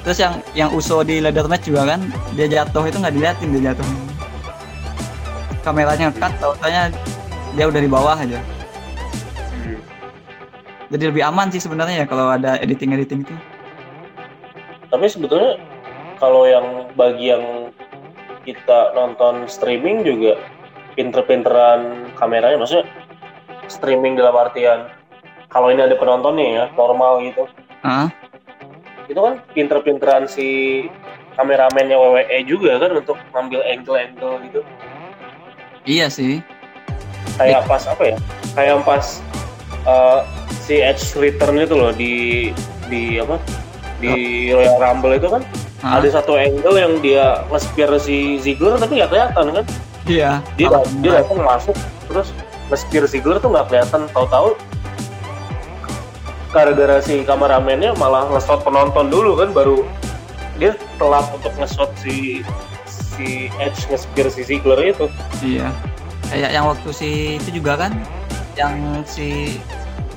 [0.00, 2.00] terus yang yang Uso di ladder match juga kan
[2.32, 3.88] dia jatuh itu nggak diliatin dia jatuh
[5.60, 6.88] kameranya cut taunya
[7.56, 8.40] dia udah di bawah aja.
[9.52, 9.80] Hmm.
[10.88, 13.34] jadi lebih aman sih sebenarnya ya kalau ada editing editing itu.
[14.92, 15.56] Tapi sebetulnya
[16.20, 17.72] kalau yang bagi yang
[18.44, 20.36] kita nonton streaming juga
[20.98, 22.84] pinter-pinteran kameranya maksudnya
[23.70, 24.90] streaming dalam artian
[25.48, 27.48] kalau ini ada penontonnya ya normal gitu.
[27.84, 28.12] Ah
[29.12, 30.48] itu kan pinter-pinteran si
[31.36, 34.60] kameramennya WWE juga kan untuk ngambil angle-angle gitu.
[35.84, 36.40] Iya sih
[37.42, 38.16] kayak pas apa ya?
[38.54, 39.04] Kayak pas
[39.86, 40.20] uh,
[40.62, 42.14] si Edge return itu loh di
[42.86, 43.36] di apa?
[43.98, 45.42] Di Royal Rumble itu kan
[45.82, 49.66] Ah, ada satu angle yang dia nge-spear si Ziggler tapi nggak kelihatan kan?
[50.06, 50.38] Iya.
[50.54, 51.76] Dia Malah dia datang masuk
[52.06, 52.28] terus
[52.70, 54.06] nge-spear Ziggler tuh nggak kelihatan.
[54.14, 54.54] Tahu-tahu
[56.54, 59.82] gara-gara si kameramennya malah nge-shot penonton dulu kan baru
[60.62, 62.46] dia telat untuk nge-shot si
[62.86, 65.10] si Edge nge-spear si Ziggler itu.
[65.42, 65.66] Iya
[66.30, 67.92] kayak yang waktu si itu juga kan
[68.54, 69.58] yang si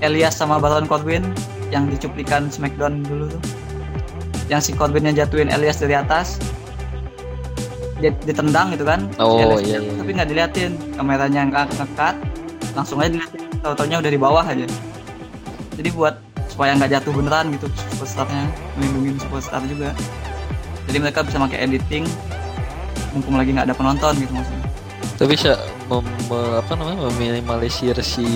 [0.04, 1.24] Elias sama Baron Corbin
[1.72, 3.42] yang dicuplikan Smackdown dulu tuh.
[4.52, 6.38] Yang si Corbinnya jatuhin Elias dari atas
[8.04, 12.16] dia ditendang gitu kan Oh, iya, iya, tapi nggak diliatin kameranya nggak ngekat
[12.76, 14.68] langsung aja diliatin tahu-taunya udah di bawah aja.
[15.80, 16.20] Jadi buat
[16.52, 19.96] supaya nggak jatuh beneran gitu superstarnya melindungi superstar juga.
[20.86, 22.06] Jadi mereka bisa pakai editing
[23.16, 24.65] mumpung lagi nggak ada penonton gitu maksudnya
[25.16, 25.56] Tapi bisa
[25.88, 28.28] mem, me- apa namanya meminimalisir si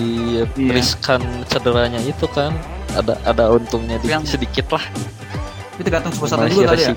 [0.56, 0.72] Iya.
[0.72, 2.56] riskan cederanya itu kan.
[2.90, 4.84] Ada ada untungnya di, Yang- sedikit lah.
[5.76, 6.94] Itu tergantung minimalisir juga kali ya.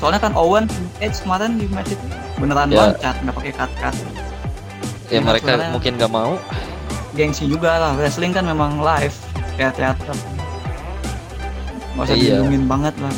[0.00, 0.64] soalnya kan Owen
[0.98, 2.04] Edge kemarin di match itu
[2.40, 2.88] beneran Ya.
[2.88, 3.94] loncat nggak pakai cut cut.
[5.06, 6.32] Ya Cuma mereka mungkin nggak mau.
[7.12, 7.92] gengsi juga lah.
[7.94, 9.12] Wrestling kan memang live
[9.54, 10.16] kayak teater.
[11.92, 12.22] Nggak usah Iya.
[12.40, 13.12] dilindungin banget lah.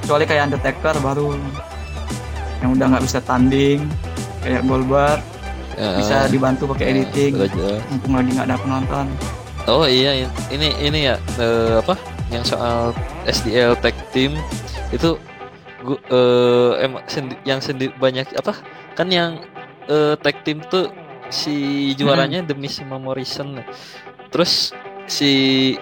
[0.00, 1.28] Kecuali kayak Undertaker baru
[2.56, 3.84] yang udah nggak bisa tanding
[4.46, 5.20] kayak Goldberg
[5.76, 7.32] Ya, bisa dibantu pakai ya, editing.
[7.92, 9.06] mumpung lagi nggak ada penonton.
[9.68, 12.00] Oh iya in- ini ini ya eh, apa?
[12.32, 12.96] Yang soal
[13.28, 14.40] SDL tag team.
[14.88, 15.20] Itu
[15.84, 18.56] gua eh emang sendi- yang sendiri banyak apa?
[18.96, 19.44] Kan yang
[19.84, 20.88] eh, tag team tuh
[21.28, 23.60] si juaranya demi sama Morrison.
[24.32, 24.72] Terus
[25.04, 25.76] si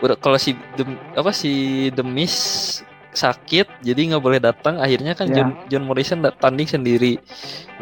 [0.00, 1.52] udah kalau si Dem- apa si
[1.92, 2.80] Demis
[3.12, 4.78] sakit jadi nggak boleh datang.
[4.78, 5.42] Akhirnya kan Ya.
[5.42, 7.18] John John Morrison tanding sendiri.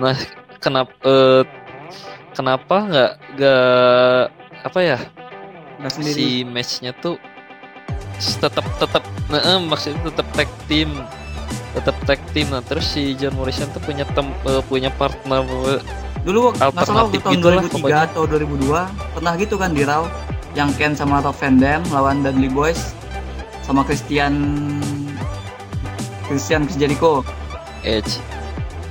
[0.00, 0.16] Nah
[0.62, 1.42] kenapa eh,
[2.32, 4.22] kenapa nggak nggak
[4.64, 4.98] apa ya?
[5.80, 6.16] Nggak sendiri.
[6.16, 7.16] Si matchnya tuh
[8.18, 10.90] tetap tetap nah, eh, maksudnya tetap tag team.
[11.76, 12.48] Tetap tag team.
[12.50, 15.44] Nah terus si John Morrison tuh punya tem eh, punya partner
[16.26, 18.02] dulu waktu alternatif tahun gitulah 2003 pokoknya.
[18.10, 20.02] atau 2002 pernah gitu kan di Raw
[20.58, 22.92] yang Ken sama Rob Van Dam lawan Dudley Boys
[23.62, 24.34] sama Christian
[26.28, 27.24] Christian Chris Jericho
[27.80, 28.20] Edge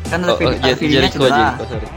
[0.08, 1.88] kan oh, oh, oh, Jer- nya Jericho cedera Jericho sorry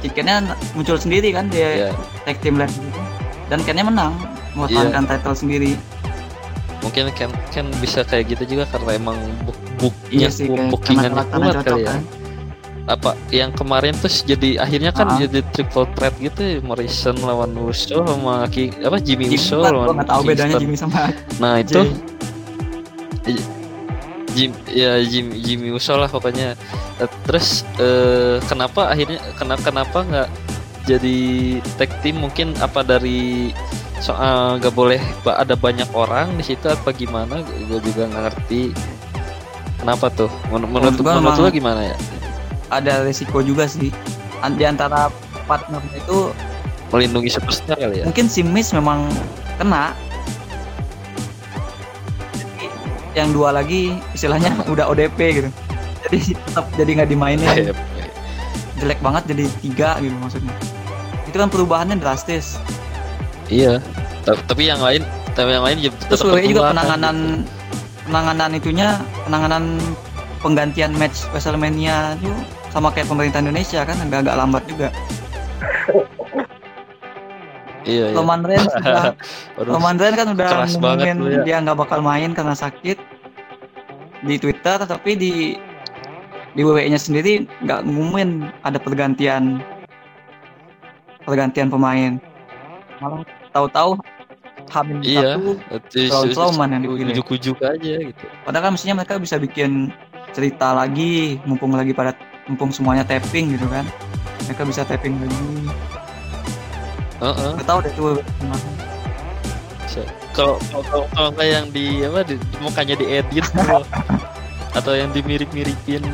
[0.00, 0.36] Chickennya
[0.72, 1.90] muncul sendiri kan dia ya
[2.22, 3.00] tag team lab gitu
[3.46, 4.16] dan Kennya menang
[4.52, 5.10] mempertahankan Iya.
[5.12, 5.72] title sendiri
[6.80, 11.28] mungkin kan kan bisa kayak gitu juga karena emang book booknya iya sih bookingannya kuat
[11.60, 12.00] kali ya kan
[12.88, 15.20] apa yang kemarin tuh jadi akhirnya kan Ah.
[15.20, 19.94] jadi triple threat gitu ya, Morrison lawan Uso sama Ki, apa Jimmy, Jimmy Uso lawan
[19.94, 20.62] nggak tahu bedanya Kingston.
[20.64, 21.00] Jimmy sama
[21.38, 21.80] nah itu.
[24.34, 26.54] Jim ya Jim Jimmy Uso lah pokoknya.
[26.98, 30.28] Eh, terus eh, kenapa akhirnya kenapa kenapa nggak
[30.86, 31.18] jadi
[31.76, 32.22] tag team?
[32.22, 33.50] Mungkin apa dari
[34.00, 37.42] soal nggak boleh ada banyak orang di situ apa gimana?
[37.68, 38.62] Gue juga nggak ngerti.
[39.80, 40.28] Kenapa tuh?
[40.52, 41.96] Men- menurut Menurut lo gimana ya?
[42.70, 43.90] ada resiko juga sih.
[44.56, 45.10] Di antara
[45.44, 46.30] partner itu
[46.90, 48.04] melindungi superstar kali ya?
[48.06, 49.06] mungkin si Miss memang
[49.58, 49.94] kena
[53.14, 55.50] yang dua lagi istilahnya udah ODP gitu.
[56.08, 57.74] Jadi tetap jadi nggak dimainin.
[58.80, 60.54] Jelek banget jadi tiga gitu maksudnya.
[61.28, 62.56] Itu kan perubahannya drastis.
[63.50, 63.78] Iya.
[64.24, 66.70] Ta- tapi yang lain tapi yang lain juga terus juga kan.
[66.74, 67.16] penanganan
[68.04, 68.88] penanganan itunya
[69.24, 69.64] penanganan
[70.42, 72.32] penggantian match WrestleMania itu
[72.74, 74.88] sama kayak pemerintah Indonesia kan agak-agak lambat juga
[77.84, 78.16] iya, iya.
[78.16, 79.14] Roman Reigns sudah
[79.56, 81.42] Waduh, Roman Reigns kan udah ngumumin lu ya.
[81.44, 82.98] dia nggak bakal main karena sakit
[84.20, 85.32] di Twitter tapi di
[86.50, 89.62] di WWE-nya sendiri nggak ngumumin ada pergantian
[91.22, 92.18] pergantian pemain
[92.98, 93.22] malah
[93.54, 93.96] tahu-tahu
[94.70, 95.34] Hamil Iya.
[95.82, 97.14] satu Strowman yang dipilih.
[97.18, 99.90] ujuk-ujuk aja gitu padahal kan mestinya mereka bisa bikin
[100.30, 102.14] cerita lagi mumpung lagi pada
[102.46, 103.82] mumpung semuanya tapping gitu kan
[104.46, 105.42] mereka bisa tapping lagi
[107.20, 107.50] Heeh.
[107.54, 107.92] nggak tahu deh.
[109.90, 110.00] So,
[110.32, 113.82] kalau kalau kalau- kalau yang di apa di, mukanya diedit tuh.
[114.70, 115.98] atau yang dimirip-miripin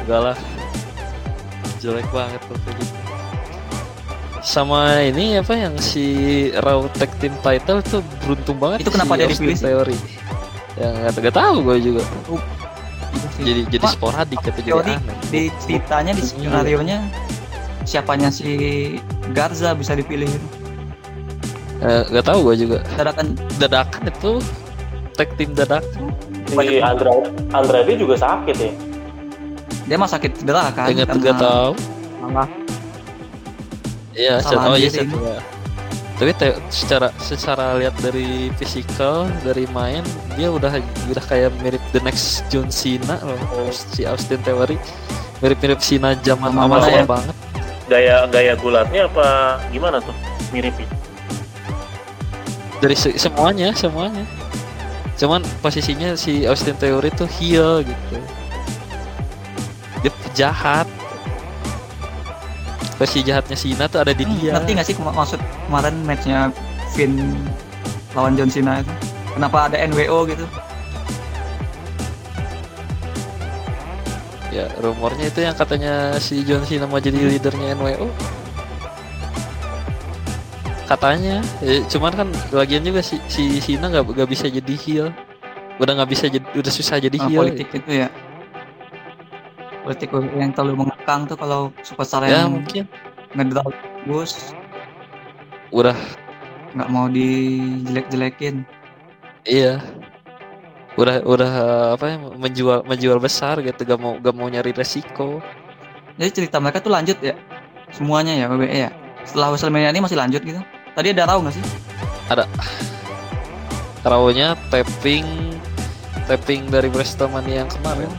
[0.00, 0.36] enggak lah
[1.76, 2.94] jelek banget tuh kayak gitu
[4.40, 6.06] sama ini apa yang si
[6.56, 9.56] Raw Tag Team Title tuh beruntung banget Itu kenapa si dia dipilih?
[9.60, 9.98] Theory
[10.80, 12.40] yang nggak nggak tahu gue juga sih.
[13.44, 17.04] jadi jadi sporadik atau jadi teori aneh di ceritanya di skenario nya
[17.86, 18.50] siapanya si
[19.30, 20.28] Garza bisa dipilih
[21.76, 24.32] Eh, nggak tahu gue juga dadakan dadakan itu
[25.12, 26.08] tag team dadakan
[26.48, 27.12] Si Andra
[27.52, 28.72] Andrade juga sakit ya.
[29.84, 31.70] dia mah sakit cedera kan karena nggak tahu
[32.24, 32.48] malah
[34.16, 35.04] Iya, oh iya diri.
[35.04, 35.36] cedera.
[36.16, 40.00] Tapi te- secara secara lihat dari fisikal, dari main,
[40.32, 40.80] dia udah
[41.12, 43.36] udah kayak mirip the next John Cena loh,
[43.68, 44.80] si Austin Theory.
[45.44, 47.04] Mirip-mirip Cena zaman Sama awal mana ya?
[47.04, 47.36] banget.
[47.86, 49.26] Gaya gaya gulatnya apa
[49.70, 50.14] gimana tuh?
[50.50, 50.86] Miripnya.
[52.76, 54.26] Dari se- semuanya, semuanya.
[55.16, 58.16] Cuman posisinya si Austin Theory tuh heel gitu.
[60.02, 60.86] Dia jahat.
[62.96, 64.52] Versi jahatnya Cena tuh ada di Hmm, dia.
[64.52, 66.48] ngerti nggak sih kema- maksud kemarin matchnya
[66.90, 67.36] Finn
[68.12, 68.88] lawan John Cena itu
[69.30, 70.48] kenapa ada NWO gitu
[74.56, 78.08] Ya, rumornya itu yang katanya si John Cena mau jadi leadernya NWO.
[80.88, 85.08] Katanya, ya, cuman kan lagian juga si si Cena nggak nggak bisa jadi heel.
[85.76, 87.36] Udah nggak bisa jadi udah susah jadi Ah, heel.
[87.44, 88.08] politik itu ya
[89.86, 92.90] politik yang terlalu mengekang tuh kalau superstar Ya yang mungkin
[93.38, 93.70] ngedraw
[94.02, 94.50] terus
[95.70, 95.94] udah
[96.74, 98.66] nggak mau dijelek-jelekin
[99.46, 99.78] iya.
[100.96, 101.50] Udah udah
[101.96, 105.44] apa ya menjual menjual besar gitu gak mau gak mau nyari resiko.
[106.16, 107.36] jadi cerita mereka tuh lanjut ya?
[107.92, 108.90] Semuanya ya WWE ya?
[109.28, 110.60] Setelah WrestleMania ini masih lanjut gitu?
[110.96, 111.64] Tadi ada tahu nggak sih?
[114.06, 115.26] Rawnya tapping
[116.24, 118.10] tapping dari WrestleMania yang kemarin.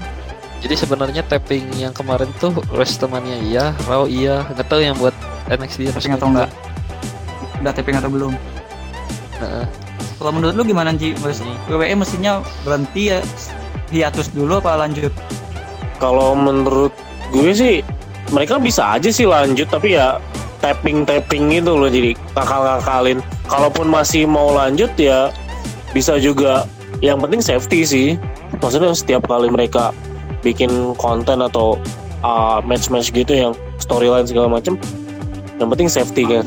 [0.61, 5.13] Jadi sebenarnya tapping yang kemarin tuh WrestleMania iya, Raw iya, nggak tahu yang buat
[5.49, 6.51] NXT tapi nggak tahu nggak?
[7.61, 8.33] Udah taping atau belum?
[9.41, 9.86] Heeh.
[10.17, 11.13] Kalau menurut lu gimana Ji.
[11.69, 13.21] WWE mestinya berhenti ya
[13.93, 15.13] hiatus dulu apa lanjut
[16.01, 16.91] Kalau menurut
[17.31, 17.75] gue sih
[18.33, 20.19] mereka bisa aja sih lanjut tapi ya
[20.59, 23.19] tapping tapping gitu loh jadi kakal kakalin.
[23.47, 25.29] Kalaupun masih mau lanjut ya
[25.93, 26.65] bisa juga.
[26.97, 28.07] Yang penting safety sih.
[28.57, 29.93] Maksudnya setiap kali mereka
[30.41, 31.77] bikin konten atau
[32.25, 34.79] uh, match-match gitu yang storyline segala macem,
[35.61, 36.45] yang penting safety kan.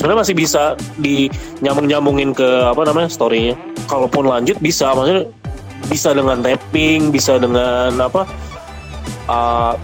[0.00, 0.62] Sebenarnya masih bisa
[0.96, 1.28] di
[1.60, 3.52] nyambung nyambungin ke apa namanya storynya.
[3.84, 5.28] Kalaupun lanjut bisa, maksudnya
[5.92, 8.24] bisa dengan tapping, bisa dengan apa?
[9.28, 9.76] uh,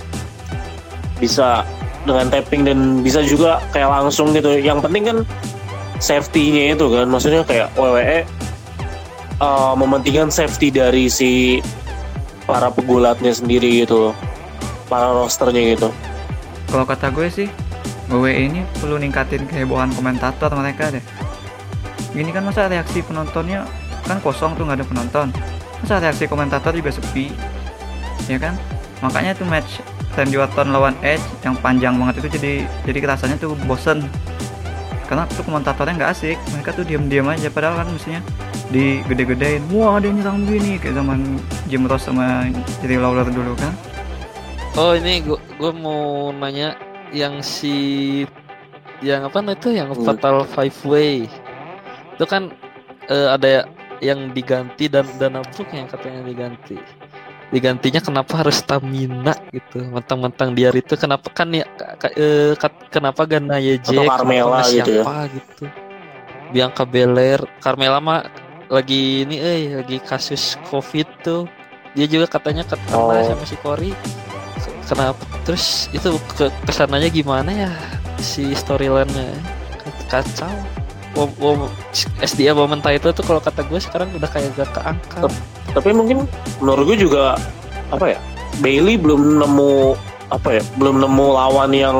[1.20, 1.68] bisa
[2.09, 4.57] dengan tapping dan bisa juga kayak langsung gitu.
[4.57, 5.18] Yang penting kan
[6.00, 8.24] safety-nya itu kan, maksudnya kayak WWE
[9.44, 11.61] uh, mementingkan safety dari si
[12.48, 14.14] para pegulatnya sendiri gitu
[14.87, 15.90] para rosternya gitu.
[16.70, 17.48] kalau kata gue sih
[18.07, 21.03] WWE ini perlu ningkatin kehebohan komentator mereka deh.
[22.14, 23.66] Gini kan masa reaksi penontonnya
[24.07, 25.27] kan kosong tuh nggak ada penonton.
[25.83, 27.35] Masa reaksi komentator juga sepi
[28.31, 28.55] ya kan?
[29.03, 29.83] Makanya tuh match
[30.16, 32.53] Randy Orton lawan Edge yang panjang banget itu jadi
[32.87, 34.07] jadi kerasanya tuh bosen.
[35.07, 37.51] Karena tuh komentatornya nggak asik mereka tuh diam-diam aja.
[37.51, 38.23] Padahal kan mestinya
[38.71, 41.38] digede-gedein wah dia nyerang begini kayak zaman
[41.71, 42.51] Jim Ross sama
[42.83, 43.75] Jerry Lawler dulu kan.
[44.77, 46.75] Oh ini gua mau nanya
[47.11, 48.25] yang si
[48.99, 50.03] yang apa nah itu yang Hmm.
[50.03, 51.29] Fatal Five Way
[52.12, 52.49] itu kan
[53.07, 56.77] eh, ada yang diganti dan dana Brooke yang katanya diganti
[57.47, 62.59] digantinya kenapa harus stamina gitu mentang-mentang dia itu kenapa kan ya ka- ka- eh,
[62.90, 65.05] kenapa gak Nia Jax Atau nggak gitu ya.
[65.05, 65.64] siapa gitu
[66.47, 68.27] Bianca Belair Carmela mah
[68.66, 71.47] lagi ini eh lagi kasus covid tuh
[71.95, 73.14] dia juga katanya kena Oh.
[73.14, 73.95] sama si Cory
[74.83, 77.70] kenapa terus itu ke ke sananya gimana ya
[78.18, 79.30] si storyline-nya?
[80.11, 80.50] Kacau.
[81.16, 81.59] Wom, wom,
[82.20, 85.32] SDA Women Title tuh kalau kata gue sekarang udah kayak gak keangkat.
[85.72, 86.28] Tapi mungkin
[86.61, 87.40] menurut gue juga
[87.88, 88.18] apa ya
[88.61, 89.96] Bailey belum nemu
[90.28, 91.98] apa ya belum nemu lawan yang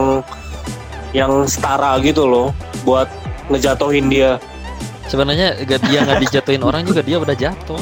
[1.15, 2.51] yang setara gitu loh
[2.85, 3.09] buat
[3.49, 4.37] ngejatuhin dia.
[5.07, 7.79] sebenarnya gak dia nggak dijatuhin orang juga dia udah jatuh.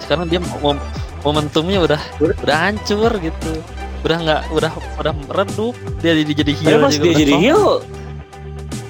[0.00, 0.80] Sekarang dia mom-
[1.20, 2.00] momentumnya udah.
[2.42, 3.60] udah hancur gitu
[4.06, 7.42] udah nggak udah udah meredup dia jadi jadi Tapi heel pas dia jadi top.
[7.42, 7.64] heel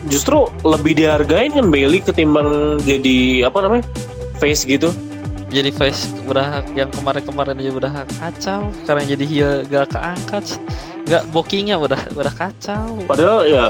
[0.06, 3.84] justru lebih dihargain kan Bailey ketimbang jadi apa namanya
[4.36, 4.92] face gitu.
[5.48, 10.44] jadi face udah yang kemarin-kemarin aja udah kacau sekarang jadi heel gak keangkat
[11.06, 13.64] nggak bookingnya udah udah kacau Padahal ya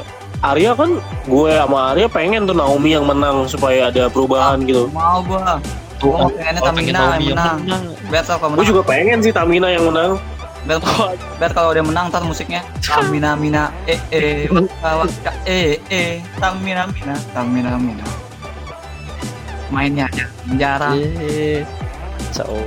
[0.45, 4.89] Arya kan gue sama Arya pengen tuh Naomi yang menang supaya ada perubahan gitu.
[4.93, 5.61] mau gua
[6.01, 7.85] gua mau pengennya Oh, pengen Tamina yang menang menang.
[8.13, 8.25] biar
[8.57, 10.21] Gue juga pengen sih Tamina yang menang.
[10.67, 10.83] Biar,
[11.39, 14.51] biar kalau dia menang ntar musiknya Tamina Mina eh eh
[14.83, 18.07] waka eh eh Tamina Mina Tamina Mina
[19.67, 20.95] mainnya aja jarang.
[22.31, 22.63] Kacau.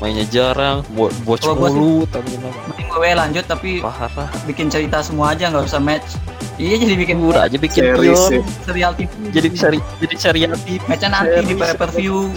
[0.00, 4.26] Mainnya jarang, bo botch Kalau mulu, memang mending WWE lanjut tapi parah.
[4.48, 6.16] bikin cerita semua aja nggak usah match
[6.56, 8.16] iya jadi bikin Udah aja bikin ya.
[8.64, 10.80] serial TV jadi seri jadi serial TV.
[10.88, 12.32] matchnya nanti di pay per view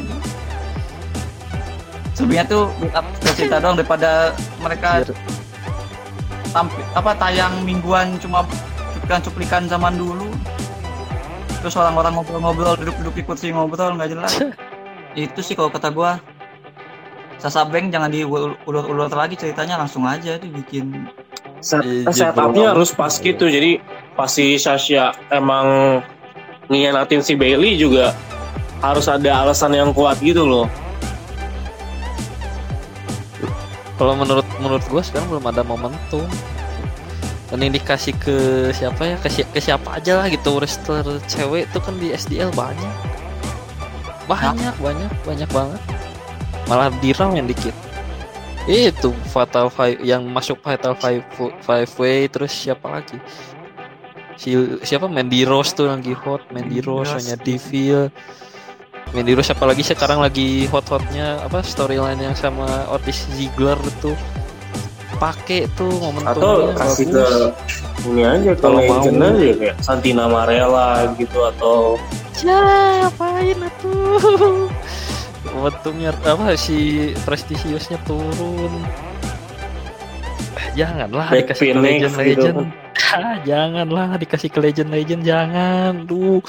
[2.14, 5.18] sebenarnya tuh build up ke cerita doang daripada mereka Biar-
[6.54, 8.46] tampil apa tayang mingguan cuma
[8.94, 10.30] cuplikan-cuplikan zaman dulu.
[11.66, 14.32] Terus orang-orang ngobrol-ngobrol duduk-duduk di kursi ngobrol nggak jelas.
[15.18, 16.22] Itu sih kalau kata gua.
[17.42, 21.12] Sasa Bank jangan diulur-ulur lagi ceritanya langsung aja dibikin
[21.60, 23.84] Set, Iya, setupnya harus pas gitu jadi
[24.20, 26.00] pasti Sasha emang
[26.68, 28.16] ngianatin si Bailey juga
[28.80, 30.68] harus ada alasan yang kuat gitu loh
[33.94, 36.26] Kalau menurut menurut gue sekarang belum ada momentum.
[37.54, 38.36] Dan ini dikasih ke
[38.74, 39.16] siapa ya?
[39.22, 42.94] Ke, si- ke siapa aja lah gitu wrestler cewek itu kan di SDL banyak.
[44.26, 45.82] Banyak, banyak, banyak banget.
[46.66, 47.76] Malah di Raw yang dikit.
[48.66, 51.22] Itu Fatal Five yang masuk Fatal Five
[51.62, 53.20] Five Way terus siapa lagi?
[54.40, 57.20] Si siapa Mandy Rose tuh lagi hot, Mandy Rose.
[57.20, 58.10] Sonya Deville.
[59.14, 64.18] Mandy Rose apalagi sekarang lagi hot-hotnya apa storyline yang sama Otis Ziggler itu
[65.22, 67.26] pakai tuh momentumnya atau kasih ke
[68.10, 69.30] ini aja ke Kalau legend mau.
[69.30, 72.02] aja kayak Santina Marella gitu atau
[72.42, 72.58] ya
[73.08, 74.68] apain atuh
[75.54, 78.74] momentumnya apa si prestisiusnya turun.
[80.74, 82.22] Janganlah Back dikasih ke Phoenix legend gitu.
[82.26, 82.58] legend.
[82.58, 82.70] Kan.
[83.14, 86.02] Ah, janganlah dikasih ke legend legend jangan.
[86.10, 86.42] Duh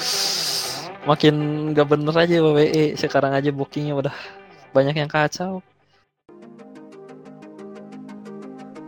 [1.05, 1.35] makin
[1.71, 4.15] nggak bener aja WWE sekarang aja bookingnya udah
[4.73, 5.61] banyak yang kacau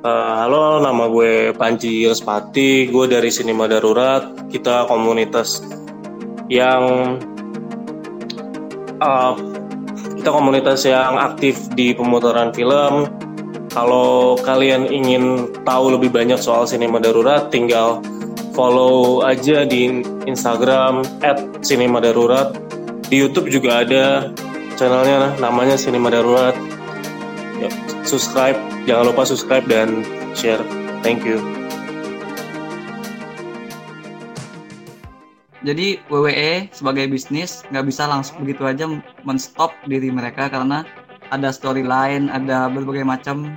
[0.08, 2.88] Eh, halo, nama gue Panji Respati.
[2.88, 4.30] Gue dari Sinema Darurat.
[4.48, 5.60] Kita komunitas
[6.48, 7.18] yang
[9.02, 9.34] eh,
[10.16, 13.10] kita komunitas yang aktif di pemutaran film.
[13.74, 18.00] Kalau kalian ingin tahu lebih banyak soal Sinema Darurat, tinggal
[18.56, 21.04] follow aja di Instagram
[21.68, 22.56] @sinemadarurat.
[23.12, 24.32] Di YouTube juga ada
[24.80, 26.56] channelnya, namanya Sinema Darurat.
[27.60, 27.68] Ya,
[28.08, 28.56] subscribe,
[28.88, 30.64] jangan lupa subscribe dan share.
[31.04, 31.44] Thank you.
[35.66, 38.88] Jadi WWE sebagai bisnis nggak bisa langsung begitu aja
[39.28, 40.88] menstop diri mereka karena
[41.28, 43.52] ada storyline, ada berbagai macam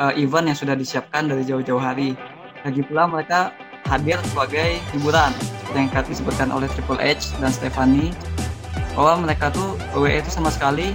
[0.00, 2.16] uh, event yang sudah disiapkan dari jauh-jauh hari.
[2.64, 3.52] Lagi pula mereka
[3.84, 5.32] hadir sebagai hiburan
[5.78, 8.14] yang tadi disebutkan oleh Triple H dan Stephanie
[8.94, 10.94] bahwa mereka tuh WWE itu sama sekali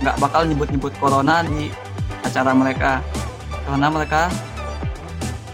[0.00, 1.68] nggak bakal nyebut-nyebut corona di
[2.24, 3.02] acara mereka
[3.66, 4.22] karena mereka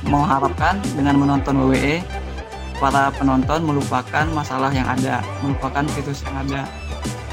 [0.07, 2.05] mengharapkan dengan menonton WWE
[2.77, 6.63] para penonton melupakan masalah yang ada, melupakan virus yang ada.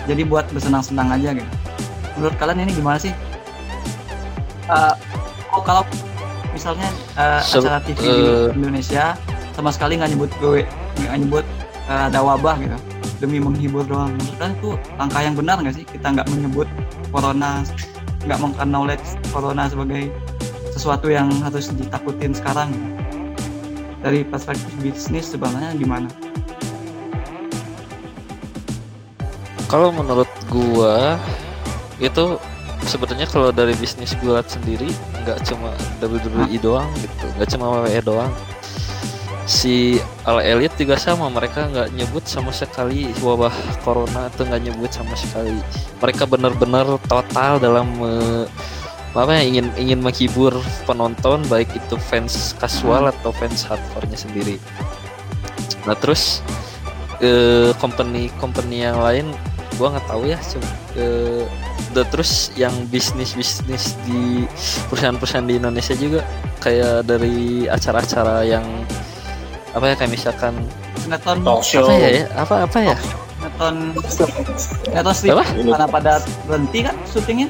[0.08, 1.52] Jadi buat bersenang-senang aja gitu.
[2.20, 3.14] Menurut kalian ini gimana sih?
[4.72, 4.96] Uh,
[5.52, 5.84] oh kalau
[6.56, 6.88] misalnya
[7.20, 8.48] uh, acara TV di eh.
[8.56, 9.20] Indonesia
[9.54, 10.64] sama sekali nggak nyebut gue
[11.02, 11.46] nggak nyebut
[11.90, 12.78] uh, ada wabah gitu
[13.24, 14.70] demi menghibur doang menurut kalian itu
[15.00, 16.68] langkah yang benar nggak sih kita nggak menyebut
[17.10, 17.64] corona
[18.28, 20.12] nggak meng-acknowledge corona sebagai
[20.74, 22.90] sesuatu yang harus ditakutin sekarang gitu?
[24.04, 26.12] dari perspektif bisnis sebenarnya gimana?
[29.72, 31.18] Kalau menurut gua
[31.98, 32.38] itu
[32.84, 34.92] sebenarnya kalau dari bisnis gua sendiri
[35.24, 35.72] nggak cuma
[36.04, 38.32] WWE doang gitu, nggak cuma WWE doang.
[39.44, 43.52] Si All Elite juga sama, mereka nggak nyebut sama sekali wabah
[43.84, 45.60] corona itu nggak nyebut sama sekali.
[46.00, 48.46] Mereka benar-benar total dalam eh,
[49.14, 50.58] apa ya ingin ingin menghibur
[50.90, 54.58] penonton baik itu fans casual atau fans hardcore-nya sendiri.
[55.86, 56.40] Nah terus
[57.20, 59.28] eh, company company yang lain
[59.76, 61.44] gua nggak tahu ya cuma eh,
[61.94, 64.50] udah terus yang bisnis bisnis di
[64.90, 66.26] perusahaan-perusahaan di Indonesia juga
[66.64, 68.66] kayak dari acara-acara yang
[69.74, 70.54] apa ya kayak misalkan
[71.02, 71.84] Sinetron, Talk show.
[71.90, 73.76] apa ya, ya apa apa ya sinetron,
[74.08, 75.44] sinetron Apa?
[75.50, 76.14] karena pada
[76.46, 77.50] berhenti kan syutingnya?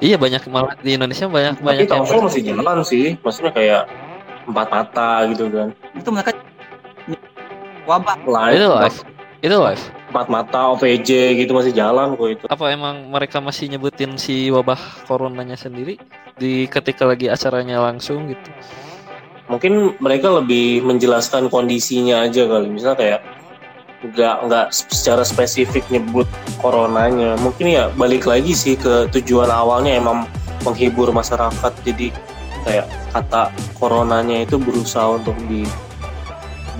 [0.00, 3.14] iya banyak malah di Indonesia banyak Tapi banyak yang talk show masih jalan sih.
[3.20, 3.82] Maksudnya kayak
[4.48, 5.68] empat mata gitu kan.
[5.92, 6.32] Itu mereka
[7.84, 8.16] wabah.
[8.24, 8.98] Live, itu live
[9.44, 12.44] itu live empat mata OVJ gitu masih jalan kok itu.
[12.46, 15.98] apa emang mereka masih nyebutin si wabah coronanya sendiri
[16.38, 18.50] di ketika lagi acaranya langsung gitu
[19.46, 22.66] Mungkin mereka lebih menjelaskan kondisinya aja kali.
[22.66, 23.20] Misalnya kayak
[24.06, 26.26] nggak nggak secara spesifik nyebut
[26.58, 27.38] coronanya.
[27.38, 30.26] Mungkin ya balik lagi sih ke tujuan awalnya emang
[30.66, 31.72] menghibur masyarakat.
[31.86, 32.10] Jadi
[32.66, 35.62] kayak kata coronanya itu berusaha untuk di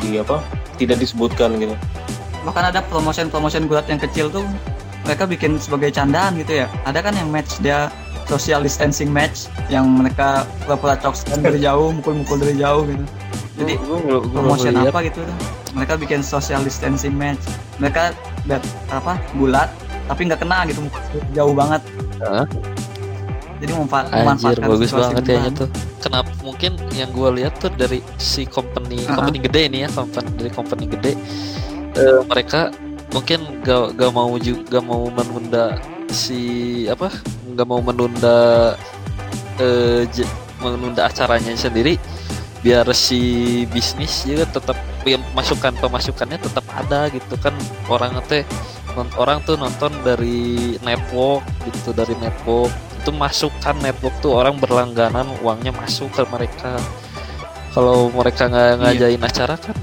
[0.03, 0.43] di apa
[0.75, 1.79] tidak disebutkan gitu.
[2.47, 4.47] Bahkan ada promotion-promotion gulat yang kecil tuh
[5.03, 6.71] mereka bikin sebagai candaan gitu ya.
[6.85, 7.91] Ada kan yang match dia
[8.25, 13.05] social distancing match yang mereka pura-pura coksan dari jauh, mukul-mukul dari jauh gitu.
[13.57, 15.37] Jadi Gua- promotion apa gitu tuh.
[15.73, 17.43] Mereka bikin social distancing match.
[17.77, 18.15] Mereka
[18.47, 19.67] dat apa bulat
[20.07, 20.87] tapi nggak kena gitu
[21.33, 21.83] jauh banget.
[23.57, 24.23] Jadi memanfa- Anjir
[24.55, 25.69] memanfaatkan bagus banget kayaknya tuh.
[25.99, 29.17] Kenapa mungkin yang gue lihat tuh dari si company Uh-huh.
[29.17, 31.13] company gede ini ya company dari company gede
[31.97, 32.71] eh, mereka
[33.13, 36.41] mungkin gak gak mau juga mau menunda si
[36.87, 37.11] apa
[37.51, 38.37] nggak mau menunda
[39.57, 40.29] eh j-
[40.61, 41.97] menunda acaranya sendiri
[42.61, 44.77] biar si bisnis juga tetap
[45.07, 47.55] yang masukan pemasukannya tetap ada gitu kan.
[47.87, 48.43] Orang teh
[49.15, 52.75] orang tuh nonton dari network gitu dari network.
[52.99, 56.75] Itu masukkan network tuh orang berlangganan uangnya masuk ke mereka.
[57.71, 58.77] Kalau mereka nggak Iya.
[58.83, 59.77] ngajain acara kan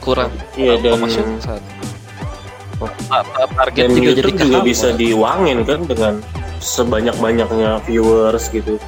[0.00, 0.98] kurang Iya dan
[2.80, 6.14] Ta- ta- target dan juga jadi YouTube juga bisa diuangin kan dengan
[6.60, 8.80] sebanyak-banyaknya viewers gitu.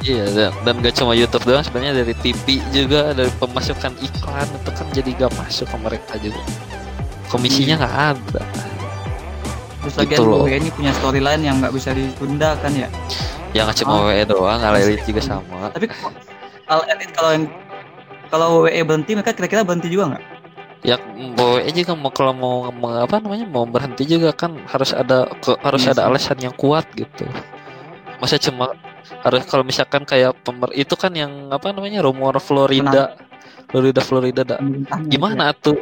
[0.00, 4.70] Iya dan, dan gak cuma YouTube doang sebenarnya dari TV juga dari pemasukan iklan itu
[4.72, 6.40] kan jadi gak masuk ke mereka juga
[7.28, 8.42] komisinya nggak ada
[9.80, 10.44] Terus lagi Gitu loh.
[10.44, 12.88] WWE ini punya storyline yang nggak bisa ditunda kan ya.
[13.52, 14.08] yang nggak cuma Oh.
[14.08, 16.12] WWE doang Elite juga sama Tapi kalau
[16.68, 17.44] All Elite kalau yang
[18.30, 20.24] kalau WWE berhenti mereka kira-kira berhenti juga nggak?
[20.80, 20.96] ya
[21.36, 25.52] mau juga mau kalau mau, mau apa namanya mau berhenti juga kan harus ada ke,
[25.60, 27.28] harus Iya ada alasan yang kuat gitu.
[28.16, 28.72] Masa cuma
[29.20, 33.12] harus kalau misalkan kayak pemer itu kan yang apa namanya rumor Florida
[33.68, 34.62] Florida Florida da-
[35.12, 35.76] gimana tuh?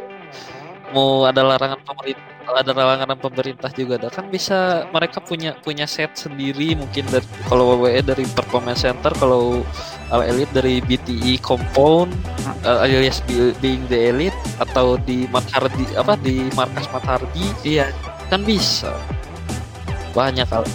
[0.91, 4.09] Mau ada larangan pemerintah ada larangan pemerintah juga ada.
[4.09, 9.61] Kan bisa mereka punya punya set sendiri mungkin dari kalau WWE dari performance center kalau
[10.09, 12.09] All Elite dari BTE compound
[12.65, 17.93] uh, alias be- being the elite atau di Mathardi apa di markas Mathardi Iya,
[18.27, 18.89] kan bisa.
[20.17, 20.65] Banyak kalau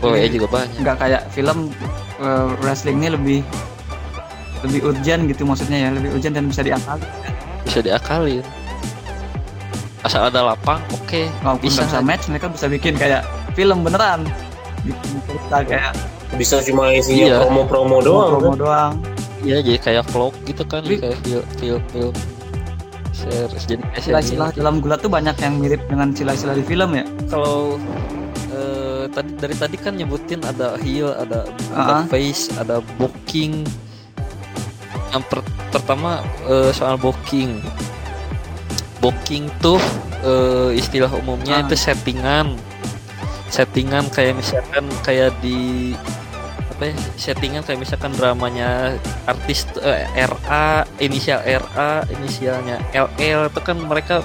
[0.00, 0.80] WWE juga banyak.
[0.80, 1.72] nggak kayak film
[2.20, 3.38] eh, wrestling ini lebih
[4.62, 7.04] lebih urgent gitu maksudnya ya, lebih urgent dan bisa diakali.
[7.62, 8.44] bisa diakalin
[10.02, 13.22] asal ada lapang oke Walaupun bisa nggak bisa match, mereka bisa bikin kayak
[13.52, 14.26] film beneran.
[14.82, 15.92] Bikin cerita kayak
[16.32, 17.36] bisa cuma isinya Iya.
[17.38, 18.58] promo-promo doang promo kan?
[18.58, 18.92] doang.
[19.40, 22.14] Iya jadi kayak vlog gitu kan Tapi- kayak film film film
[23.12, 24.56] series jadi Sila-sila serial.
[24.56, 27.04] dalam gulat tuh banyak yang mirip dengan sila-sila di film ya.
[27.28, 27.76] Kalau
[28.50, 32.04] eh, tadi dari tadi kan nyebutin ada heel, ada, ada Ah.
[32.04, 33.62] face, ada booking.
[35.10, 37.60] Yang per- pertama eh, soal booking.
[39.02, 39.82] Booking tuh
[40.22, 41.62] eh, istilah umumnya Ah.
[41.66, 42.54] itu settingan.
[43.50, 45.92] Settingan kayak misalkan kayak di
[46.72, 48.96] apa ya settingan kayak misalkan dramanya
[49.28, 54.24] artis eh, RA inisial RA inisialnya LL itu kan mereka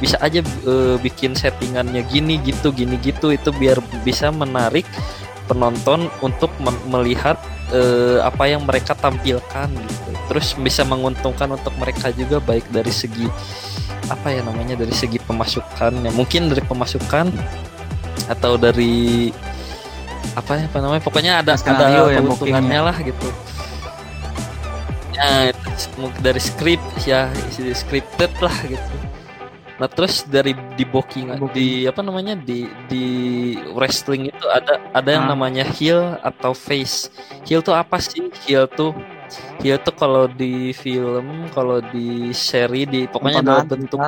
[0.00, 4.82] bisa aja eh, bikin settingannya gini gitu gini gitu itu biar bisa menarik
[5.46, 6.50] penonton untuk
[6.88, 7.38] melihat
[7.70, 13.28] eh, apa yang mereka tampilkan gitu terus bisa menguntungkan untuk mereka juga baik dari segi
[14.10, 17.30] apa ya namanya dari segi pemasukan ya mungkin dari pemasukan
[18.26, 19.30] atau dari
[20.32, 22.80] apa ya apa namanya pokoknya ada Skenario ada ya, keuntungannya bookingnya.
[22.82, 23.28] lah gitu
[25.12, 25.28] ya
[26.24, 28.96] dari skrip ya isi scripted lah gitu
[29.80, 31.52] nah terus dari di booking Booking.
[31.52, 33.04] di apa namanya di di
[33.74, 35.34] wrestling itu ada ada yang Ah.
[35.34, 37.10] namanya heel atau face
[37.44, 38.94] heel tuh apa sih heel tuh
[39.62, 44.00] heel tuh kalau di film kalau di seri di pokoknya dalam Tontonan, bentuk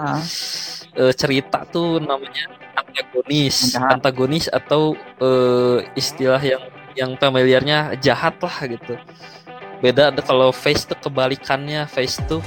[0.98, 3.74] eh, cerita tuh namanya antagonis.
[3.74, 3.98] Jahat.
[3.98, 6.62] antagonis atau eh, istilah yang
[6.94, 8.94] yang familiarnya jahat lah gitu.
[9.82, 11.86] Beda ada kalau face tuh kebalikannya.
[11.90, 12.40] Face tuh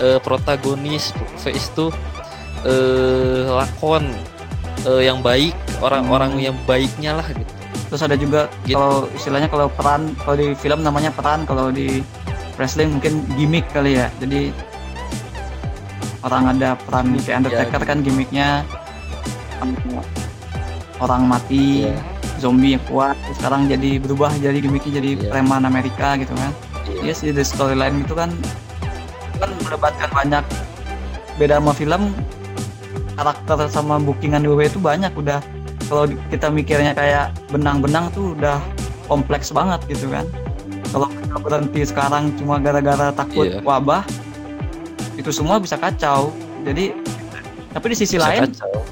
[0.00, 1.12] eh, protagonis.
[1.40, 1.92] Face tuh
[2.64, 4.08] eh, lakon
[4.88, 5.54] eh, yang baik
[5.84, 6.44] orang-orang Hmm.
[6.52, 7.53] yang baiknya lah gitu
[7.94, 8.74] Terus ada juga Gitu.
[8.74, 12.02] kalau istilahnya kalau peran kalau di film namanya peran, kalau di
[12.58, 14.10] wrestling mungkin gimmick kali ya.
[14.18, 14.50] Jadi
[16.26, 18.48] orang ada peran kayak Undertaker Ya, kan gimmicknya
[20.98, 21.94] orang mati, Iya.
[22.42, 23.14] zombie yang kuat.
[23.38, 25.30] Sekarang jadi berubah jadi gimmicknya jadi Iya.
[25.30, 26.50] preman Amerika gitu kan.
[26.98, 28.34] Iya sih the storyline itu kan
[29.38, 30.44] kan mendapatkan banyak
[31.38, 32.02] beda sama film
[33.14, 35.38] karakter sama bookingan WWE itu banyak udah
[35.94, 38.58] kalau kita mikirnya kayak benang-benang tuh udah
[39.06, 40.26] kompleks banget gitu kan
[40.90, 43.62] kalau kita berhenti sekarang cuma gara-gara takut Iya.
[43.62, 44.02] wabah
[45.14, 46.90] itu semua bisa kacau jadi
[47.70, 48.82] tapi di sisi Bisa lain kacau.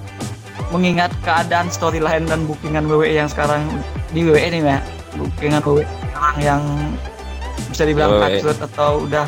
[0.70, 3.66] mengingat keadaan storyline dan bookingan WWE yang sekarang
[4.10, 4.78] di WWE nih ya
[5.12, 6.62] bookingan WWE sekarang yang
[7.66, 9.26] bisa dibilang cutthroat atau udah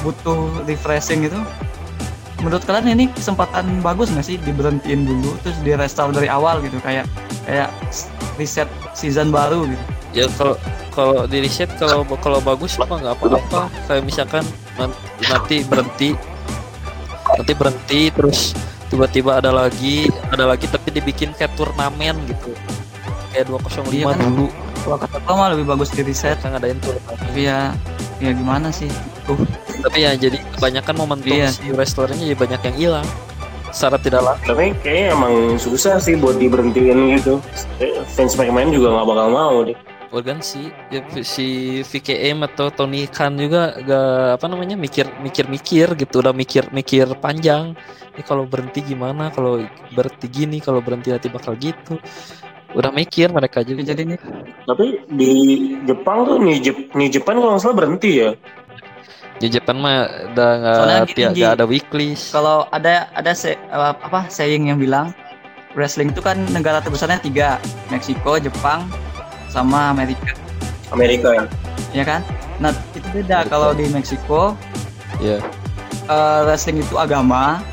[0.00, 1.36] butuh refreshing gitu
[2.40, 6.80] menurut kalian ini kesempatan bagus nggak sih diberhentiin dulu terus di restore dari awal gitu
[6.80, 7.04] kayak
[7.44, 7.68] kayak
[8.34, 9.84] reset season baru gitu?
[10.10, 10.56] Ya kalau
[10.90, 13.68] kalau di riset kalau kalau bagus mah nggak apa-apa.
[13.86, 16.16] Kayak misalkan nan- nanti berhenti
[17.30, 18.56] nanti berhenti terus
[18.90, 22.50] tiba-tiba ada lagi ada lagi tapi dibikin kayak turnamen gitu.
[23.30, 24.18] Kayak 205 Iya kan?
[24.18, 24.46] dulu.
[24.80, 26.40] Kalau kata mah lebih bagus di reset.
[26.40, 27.14] Kan ngadain turnamen.
[27.20, 27.70] Tapi ya
[28.18, 28.90] ya gimana sih?
[29.22, 29.38] Tuh
[29.80, 31.48] tapi ya jadi kebanyakan momentum Iya.
[31.48, 33.08] si wrestlernya jadi banyak yang hilang
[33.70, 37.38] secara tidak langsung Tapi kayaknya emang susah sih buat diberhentiin gitu.
[38.08, 39.78] Fans McMahon juga nggak bakal mau deh.
[40.10, 41.46] organ sih ya, si
[41.80, 47.06] VKM atau Tony Khan juga gak apa namanya mikir mikir mikir gitu udah mikir mikir
[47.14, 47.78] panjang
[48.18, 49.62] ini kalau berhenti gimana kalau
[49.94, 51.94] berhenti gini kalau berhenti nanti bakal gitu
[52.74, 54.18] udah mikir mereka juga jadi ini
[54.66, 55.30] Tapi di
[55.82, 58.30] Jepang tuh New, Jep- New Japan kalau nggak salah berhenti ya.
[59.40, 60.04] Di Jepang mah
[60.36, 65.16] udah nggak tiap ada weekly kalau ada ada se, apa, apa saying yang bilang
[65.72, 67.56] wrestling itu kan negara terbesarnya tiga
[67.88, 68.84] Meksiko Jepang
[69.48, 70.36] sama Amerika.
[70.92, 71.44] Amerika ya.
[71.96, 72.20] ya kan?
[72.60, 74.52] Nah itu beda kalau di Meksiko
[75.24, 75.40] ya
[76.12, 77.64] eh, wrestling itu agama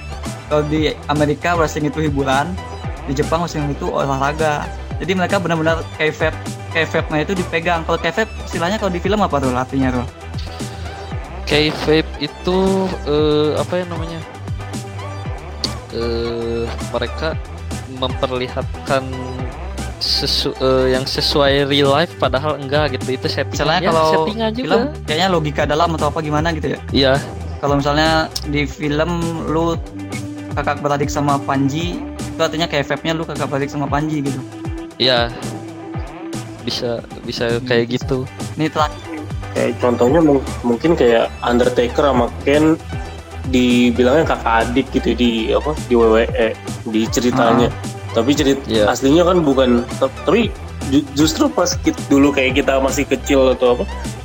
[0.48, 2.48] kalau di Amerika wrestling itu hiburan
[3.12, 4.64] di Jepang wrestling itu olahraga.
[5.04, 6.34] Jadi mereka benar-benar kayfabe
[6.72, 7.84] kayfabe-nya itu dipegang.
[7.84, 10.27] Kalau kayfabe istilahnya kalau di film apa tuh artinya tuh
[11.48, 12.58] K-vape itu
[13.08, 14.20] eh, apa ya namanya?
[15.96, 17.34] Eh, mereka
[17.96, 19.08] memperlihatkan
[19.98, 24.50] sesu eh, yang sesuai real life padahal enggak gitu itu settingan Misalnya ya, kalau settingan
[24.54, 26.80] juga film kayaknya logika dalam atau apa gimana gitu ya.
[26.94, 27.14] iya
[27.58, 29.10] Kalau misalnya di film
[29.50, 29.74] lu
[30.54, 34.38] kakak beradik sama Panji, itu artinya kayak vape-nya lu kakak beradik sama Panji gitu.
[35.02, 35.34] iya
[36.62, 38.28] bisa bisa kayak gitu
[38.60, 39.07] Ini terakhir
[39.52, 42.76] kayak contohnya mung- mungkin kayak Undertaker sama Ken
[43.48, 46.48] dibilangnya kakak adik gitu di apa di WWE
[46.86, 47.72] di ceritanya
[48.12, 48.92] tapi cerit Iya.
[48.92, 50.52] aslinya kan bukan tapi
[50.90, 53.84] ju- justru pas kit- dulu kayak kita masih kecil atau apa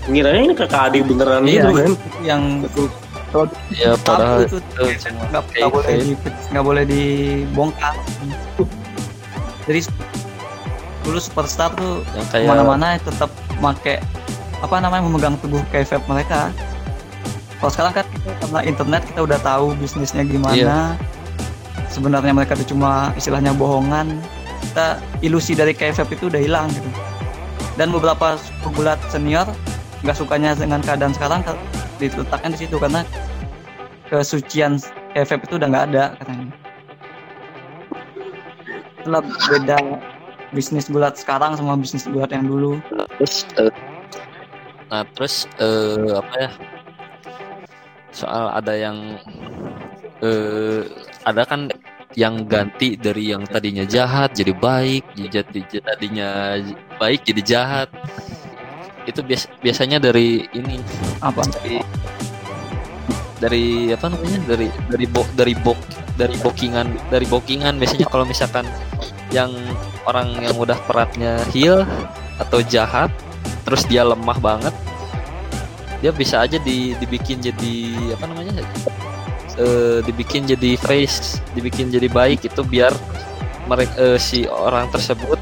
[0.09, 1.55] ngiranya ini kakak adik beneran Iya.
[1.55, 2.43] gitu kan yang
[3.73, 4.59] ya padahal itu
[5.31, 6.13] nggak boleh di
[6.53, 7.95] nggak boleh dibongkar.
[9.65, 9.81] Jadi
[11.03, 14.03] dulu superstar tuh yang kayak ke mana-mana tetap make
[14.63, 16.55] apa namanya memegang teguh kayak vape mereka.
[17.59, 20.55] Kalau sekarang kan kita, karena internet kita udah tahu bisnisnya gimana.
[20.55, 20.81] Iya.
[21.91, 24.23] Sebenarnya mereka itu cuma istilahnya bohongan.
[24.63, 26.91] Kita ilusi dari kayak vape itu udah hilang gitu.
[27.75, 29.47] Dan beberapa pegulat senior
[30.03, 31.43] nggak sukanya dengan keadaan sekarang
[31.99, 33.07] diletakkan di situ karena
[34.11, 34.79] kesucian
[35.15, 36.47] kayak vape itu udah nggak ada katanya.
[39.03, 39.79] Itulah beda
[40.55, 42.79] bisnis gulat sekarang sama bisnis gulat yang dulu.
[43.19, 43.71] terus eh,
[44.93, 46.51] nah terus eh, apa ya?
[48.13, 49.17] Soal ada yang
[50.21, 50.85] eh
[51.25, 51.73] ada kan
[52.13, 56.61] yang ganti dari yang tadinya jahat jadi baik jadi tadinya
[57.01, 57.89] baik jadi jahat.
[59.09, 60.77] Itu bias, biasanya dari ini.
[61.25, 61.41] Apa?
[61.57, 61.81] dari
[63.41, 63.67] dari
[63.97, 64.39] apa namanya?
[64.45, 65.81] Dari dari bo, dari bok
[66.21, 68.69] dari bookingan dari bookingan biasanya kalau misalkan
[69.33, 69.49] yang
[70.05, 71.89] orang yang udah peratnya heal
[72.37, 73.09] atau jahat
[73.63, 74.75] terus dia lemah banget.
[76.03, 77.75] Dia bisa aja di, dibikin jadi
[78.15, 78.63] apa namanya?
[79.61, 82.91] Eh, dibikin jadi face dibikin jadi baik itu biar
[83.69, 85.37] mereka si orang tersebut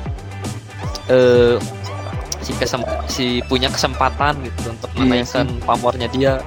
[1.06, 1.56] eh
[2.42, 6.42] si kesem si punya kesempatan gitu untuk Iya menaikkan pamornya dia.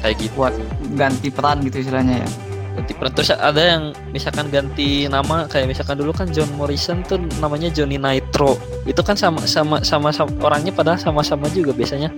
[0.00, 0.38] Kayak gitu
[0.94, 2.28] ganti peran gitu istilahnya ya.
[2.78, 7.18] Ganti peran terus ada yang misalkan ganti nama kayak misalkan dulu kan John Morrison tuh
[7.42, 8.54] namanya Johnny Nitro.
[8.86, 12.14] Itu kan sama sama sama, sama orangnya padahal sama-sama juga biasanya.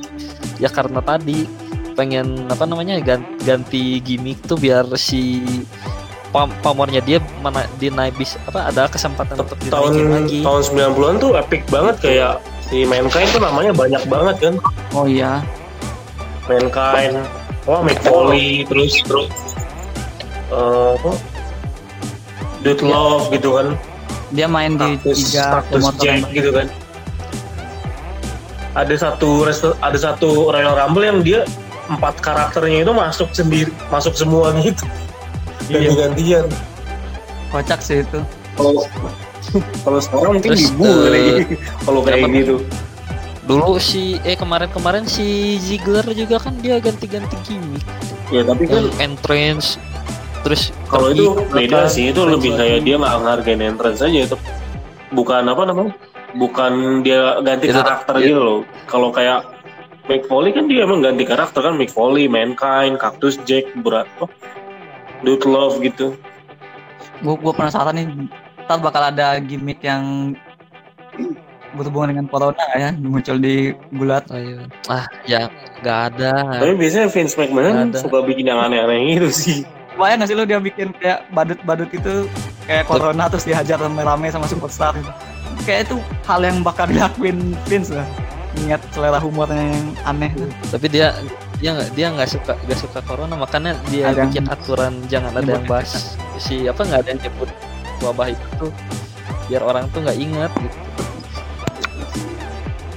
[0.61, 1.48] Ya karena tadi
[1.96, 5.40] pengen apa namanya ganti, ganti gimmick tuh biar si
[6.30, 10.46] pam pamornya dia mana dinaik bis apa ada kesempatan untuk tahun lagi.
[10.46, 10.62] tahun
[10.94, 12.34] 90-an tuh epic banget kayak
[12.70, 14.54] si Mankind tuh namanya banyak banget kan.
[14.94, 15.42] Oh iya.
[16.46, 17.18] Mankind
[17.66, 19.28] wah Mick Foley terus terus
[20.51, 21.12] eh, apa?
[22.61, 23.68] Dude Love gitu kan.
[24.30, 26.66] Dia main di Cactus, tiga promotor Jack gitu kan.
[28.78, 29.51] Ada satu
[29.82, 31.42] ada satu Royal Rumble yang dia
[31.90, 34.86] empat karakternya itu masuk sendiri masuk semua gitu
[35.70, 35.90] Iya.
[35.90, 36.46] ganti-gantian
[37.51, 38.18] kocak sih itu.
[38.55, 38.82] kalau
[39.82, 41.42] kalau sekarang mungkin ibu eh,
[41.86, 42.62] kalau kayak gitu.
[43.46, 47.82] Dulu si eh kemarin-kemarin si Ziggler juga kan dia ganti-ganti gimmick.
[48.30, 49.74] Ya tapi kan entrance
[50.41, 54.36] terus kalau itu beda belakang, sih itu lebih kayak dia nggak ngehargain entrance aja itu
[55.12, 55.93] bukan apa namanya
[56.32, 58.26] bukan dia ganti Itu- karakter iya.
[58.32, 59.45] gitu loh kalau kayak
[60.09, 64.26] Mick Foley kan dia emang ganti karakter kan Mick Foley, Mankind, Cactus Jack, berat apa
[65.22, 66.18] Dude Love gitu
[67.20, 68.09] Gue gue penasaran nih.
[68.64, 70.32] Ntar bakal ada gimmick yang
[71.76, 74.26] berhubungan dengan corona ya muncul di gulat.
[74.34, 74.66] Ayo.
[74.91, 75.47] ah ya
[75.80, 79.59] nggak ada tapi biasanya Vince McMahon suka bikin yang aneh-aneh gitu sih
[79.97, 82.26] Lumayan nggak sih lu dia bikin kayak badut-badut itu
[82.64, 85.11] kayak corona terus dihajar rame-rame sama superstar gitu.
[85.66, 88.07] Kayak itu hal yang bakal dilakuin Vince lah.
[88.66, 90.51] Ingat selera humornya yang aneh tuh.
[90.74, 91.14] tapi dia
[91.62, 95.32] dia nggak dia nggak suka nggak suka corona makanya dia Ada yang bikin aturan jangan
[95.36, 97.51] ada yang bahas si apa nggak ada yang nyebut
[98.01, 98.72] wabah itu tuh
[99.47, 100.78] biar orang tuh nggak ingat gitu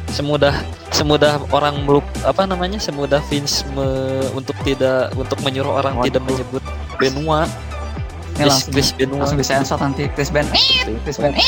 [0.09, 0.55] semudah
[0.93, 6.05] semudah orang meluk apa namanya semudah Vince me- untuk tidak untuk menyuruh orang Waduh.
[6.07, 6.63] tidak menyebut
[7.03, 7.49] Benoit
[8.33, 10.47] Ini Chris, langsung, Chris Benoit langsung disensor nanti Chris Ben.
[11.03, 11.33] Chris Ben.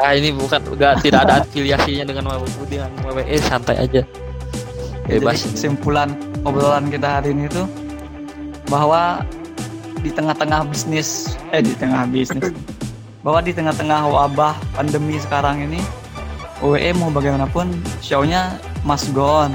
[0.00, 4.02] ah ini bukan nggak tidak ada afiliasinya dengan WWE dengan WWE santai aja.
[5.08, 5.42] Bebas.
[5.42, 6.12] Jadi kesimpulan
[6.44, 7.68] obrolan kita hari ini tuh
[8.68, 9.24] bahwa
[10.00, 12.48] di tengah-tengah bisnis eh di tengah bisnis
[13.24, 15.80] bahwa di tengah-tengah wabah pandemi sekarang ini
[16.60, 17.72] WWE mau bagaimanapun
[18.04, 19.52] show-nya must go on.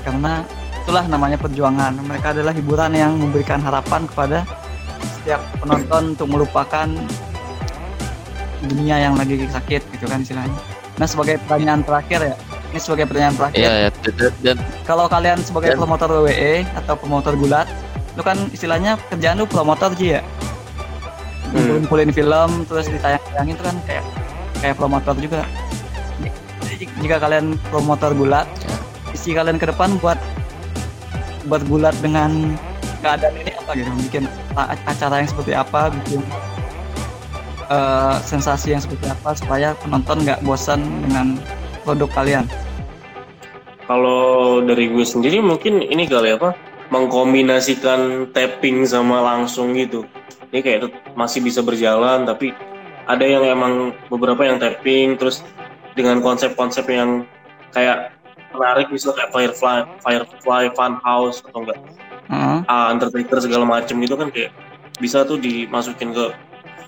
[0.00, 0.40] Karena
[0.82, 4.44] itulah namanya perjuangan mereka adalah hiburan yang memberikan harapan kepada
[5.20, 6.88] setiap penonton untuk melupakan
[8.60, 10.56] dunia yang lagi sakit gitu kan istilahnya
[10.96, 12.36] nah sebagai pertanyaan terakhir ya
[12.70, 13.58] ini sebagai pertanyaan terakhir.
[13.58, 13.88] Iya ya,
[14.46, 14.56] dan,
[14.86, 17.66] Kalau kalian sebagai Dan- promotor WWE atau promotor gulat,
[18.14, 20.22] lu kan istilahnya kerjaan lu promotor Ji ya.
[21.50, 21.82] Hmm.
[21.82, 24.04] Ngumpulin film terus ditayang-tayangin itu kan kayak
[24.62, 25.42] kayak promotor juga.
[27.02, 28.76] Jika kalian promotor gulat, Ya.
[29.10, 30.16] visi kalian ke depan buat
[31.46, 32.56] buat gulat dengan
[33.00, 33.90] keadaan ini apa gitu?
[34.08, 34.24] Bikin
[34.84, 36.20] acara yang seperti apa, bikin
[37.70, 41.40] eh, sensasi yang seperti apa supaya penonton nggak bosan dengan
[41.86, 42.44] produk kalian.
[43.90, 46.54] Kalau dari gue sendiri mungkin ini kali apa
[46.94, 50.06] mengkombinasikan tapping sama langsung gitu.
[50.50, 52.54] Ini kayak masih bisa berjalan tapi
[53.06, 55.42] ada yang emang beberapa yang tapping terus
[55.98, 57.26] dengan konsep-konsep yang
[57.74, 58.14] kayak
[58.54, 61.78] menarik misalnya kayak Firefly, Firefly Fun House atau enggak
[62.30, 62.58] Heeh.
[62.66, 64.54] ah, Undertaker segala macem gitu kan kayak
[65.00, 66.34] bisa tuh dimasukin ke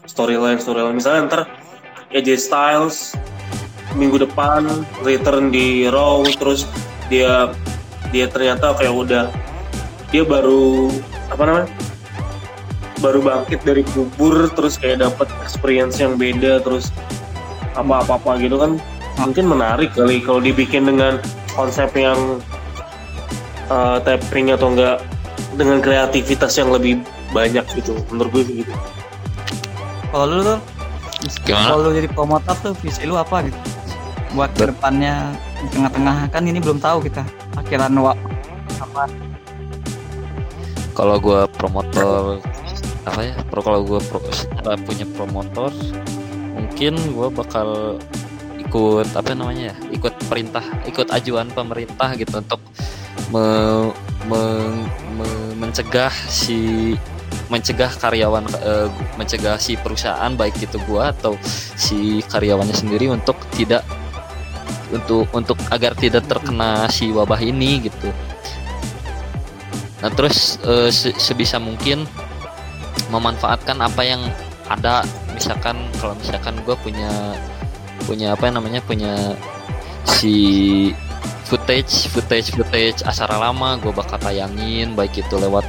[0.07, 1.43] storyline storyline misalnya ntar
[2.13, 3.17] AJ Styles
[3.97, 4.69] minggu depan
[5.05, 6.69] return di Raw terus
[7.09, 7.53] dia
[8.13, 9.25] dia ternyata kayak udah
[10.13, 10.93] dia baru
[11.33, 11.69] apa namanya
[13.01, 16.93] baru bangkit dari kubur terus kayak dapat experience yang beda terus
[17.75, 18.79] apa apa apa gitu kan
[19.21, 21.19] mungkin menarik kali kalau dibikin dengan
[21.53, 22.41] konsep yang
[23.69, 25.05] uh, tapping atau enggak
[25.57, 27.01] dengan kreativitas yang lebih
[27.33, 28.73] banyak gitu menurut gue sih gitu
[30.13, 30.61] Kalau lu tuh,
[31.49, 31.67] Gimana?
[31.73, 33.57] kalau lu jadi promotor tuh visi lu apa gitu?
[34.37, 35.33] Buat ke depannya
[35.63, 37.25] di tengah-tengah kan ini belum tahu kita
[37.57, 38.29] akhiran waktu
[38.83, 39.09] apa
[40.93, 42.43] kalau gue promotor
[43.03, 44.19] apa ya pro kalau gue pro,
[44.87, 45.71] punya promotor
[46.53, 47.99] mungkin gue bakal
[48.73, 52.57] ikut apa namanya ya ikut perintah ikut ajuan pemerintah gitu untuk
[53.29, 53.93] me-
[54.33, 54.89] me-
[55.20, 56.97] me- mencegah si
[57.53, 58.89] mencegah karyawan eh,
[59.20, 61.37] mencegah si perusahaan baik itu gua atau
[61.77, 63.85] si karyawannya sendiri untuk tidak
[64.89, 68.09] untuk untuk agar tidak terkena si wabah ini gitu.
[70.01, 72.09] Nah terus eh, se- sebisa mungkin
[73.12, 74.25] memanfaatkan apa yang
[74.73, 75.05] ada,
[75.37, 77.37] misalkan kalau misalkan gue punya
[78.05, 79.39] punya apa namanya punya
[80.05, 80.91] si
[81.47, 85.63] footage footage footage acara lama gue bakal tayangin baik itu lewat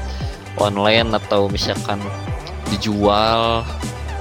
[0.57, 1.97] online atau misalkan
[2.73, 3.65] dijual.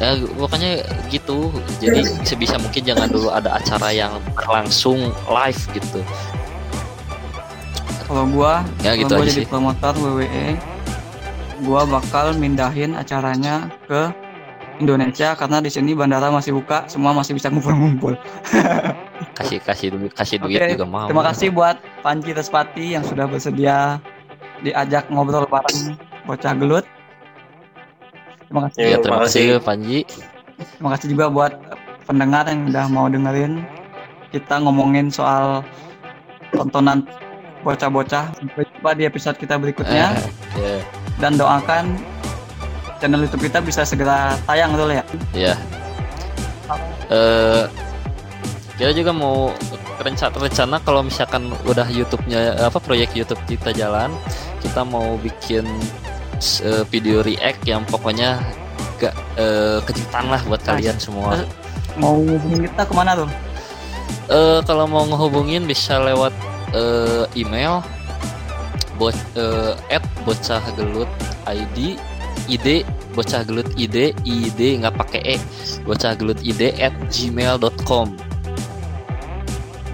[0.00, 0.82] Ya pokoknya
[1.12, 1.52] gitu.
[1.78, 6.00] Jadi sebisa mungkin jangan dulu ada acara yang berlangsung live gitu.
[8.08, 9.48] Kalau gua ya gitu kalau gua aja jadi sih.
[9.48, 10.48] promotor WWE
[11.62, 14.10] gua bakal mindahin acaranya ke
[14.82, 18.18] Indonesia karena di sini bandara masih buka semua masih bisa ngumpul-ngumpul.
[19.32, 21.08] Kasih kasih duit kasih duit Oke, juga mau.
[21.08, 23.96] terima kasih buat Panji Respati yang sudah bersedia
[24.60, 25.96] diajak ngobrol bareng
[26.28, 26.84] bocah gelut.
[28.50, 28.82] Terima kasih.
[28.92, 29.44] Ya terima kasih.
[29.64, 30.04] Panji.
[30.76, 31.52] Terima kasih juga buat
[32.04, 33.64] pendengar yang udah mau dengerin.
[34.34, 35.64] Kita ngomongin soal
[36.52, 37.08] tontonan
[37.64, 38.36] bocah-bocah.
[38.36, 40.12] Sampai jumpa di episode kita berikutnya.
[40.60, 41.94] Eh, ya dan doakan
[43.02, 45.04] channel YouTube kita bisa segera tayang dulu ya.
[45.34, 45.54] ya
[47.10, 47.66] eh
[48.78, 49.50] kita juga mau
[49.98, 54.14] rencana rencana kalau misalkan udah YouTube-nya apa proyek YouTube kita jalan
[54.62, 55.66] kita mau bikin
[56.62, 58.38] eh, video react yang pokoknya
[59.02, 61.42] gak eh, kejutan lah buat kalian semua
[62.00, 63.28] Mau hubungin kita ke mana tuh?
[64.32, 66.32] Eh kalau mau ngehubungin bisa lewat
[66.72, 67.84] eh, email
[68.96, 71.10] bot eh, at bocah gelut
[71.52, 72.00] id
[72.52, 72.84] id
[73.16, 75.36] bocah gelut id id nggak pakai e
[75.88, 78.12] bocah gelut id at gmail.com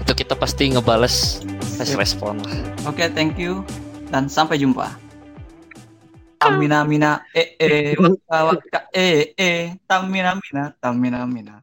[0.03, 1.45] itu kita pasti ngebales
[1.79, 2.55] fast respon lah.
[2.91, 3.63] Oke, thank you
[4.11, 4.91] dan sampai jumpa.
[6.39, 11.59] Tamina mina eh eh waka waka eh eh tamina mina tamina mina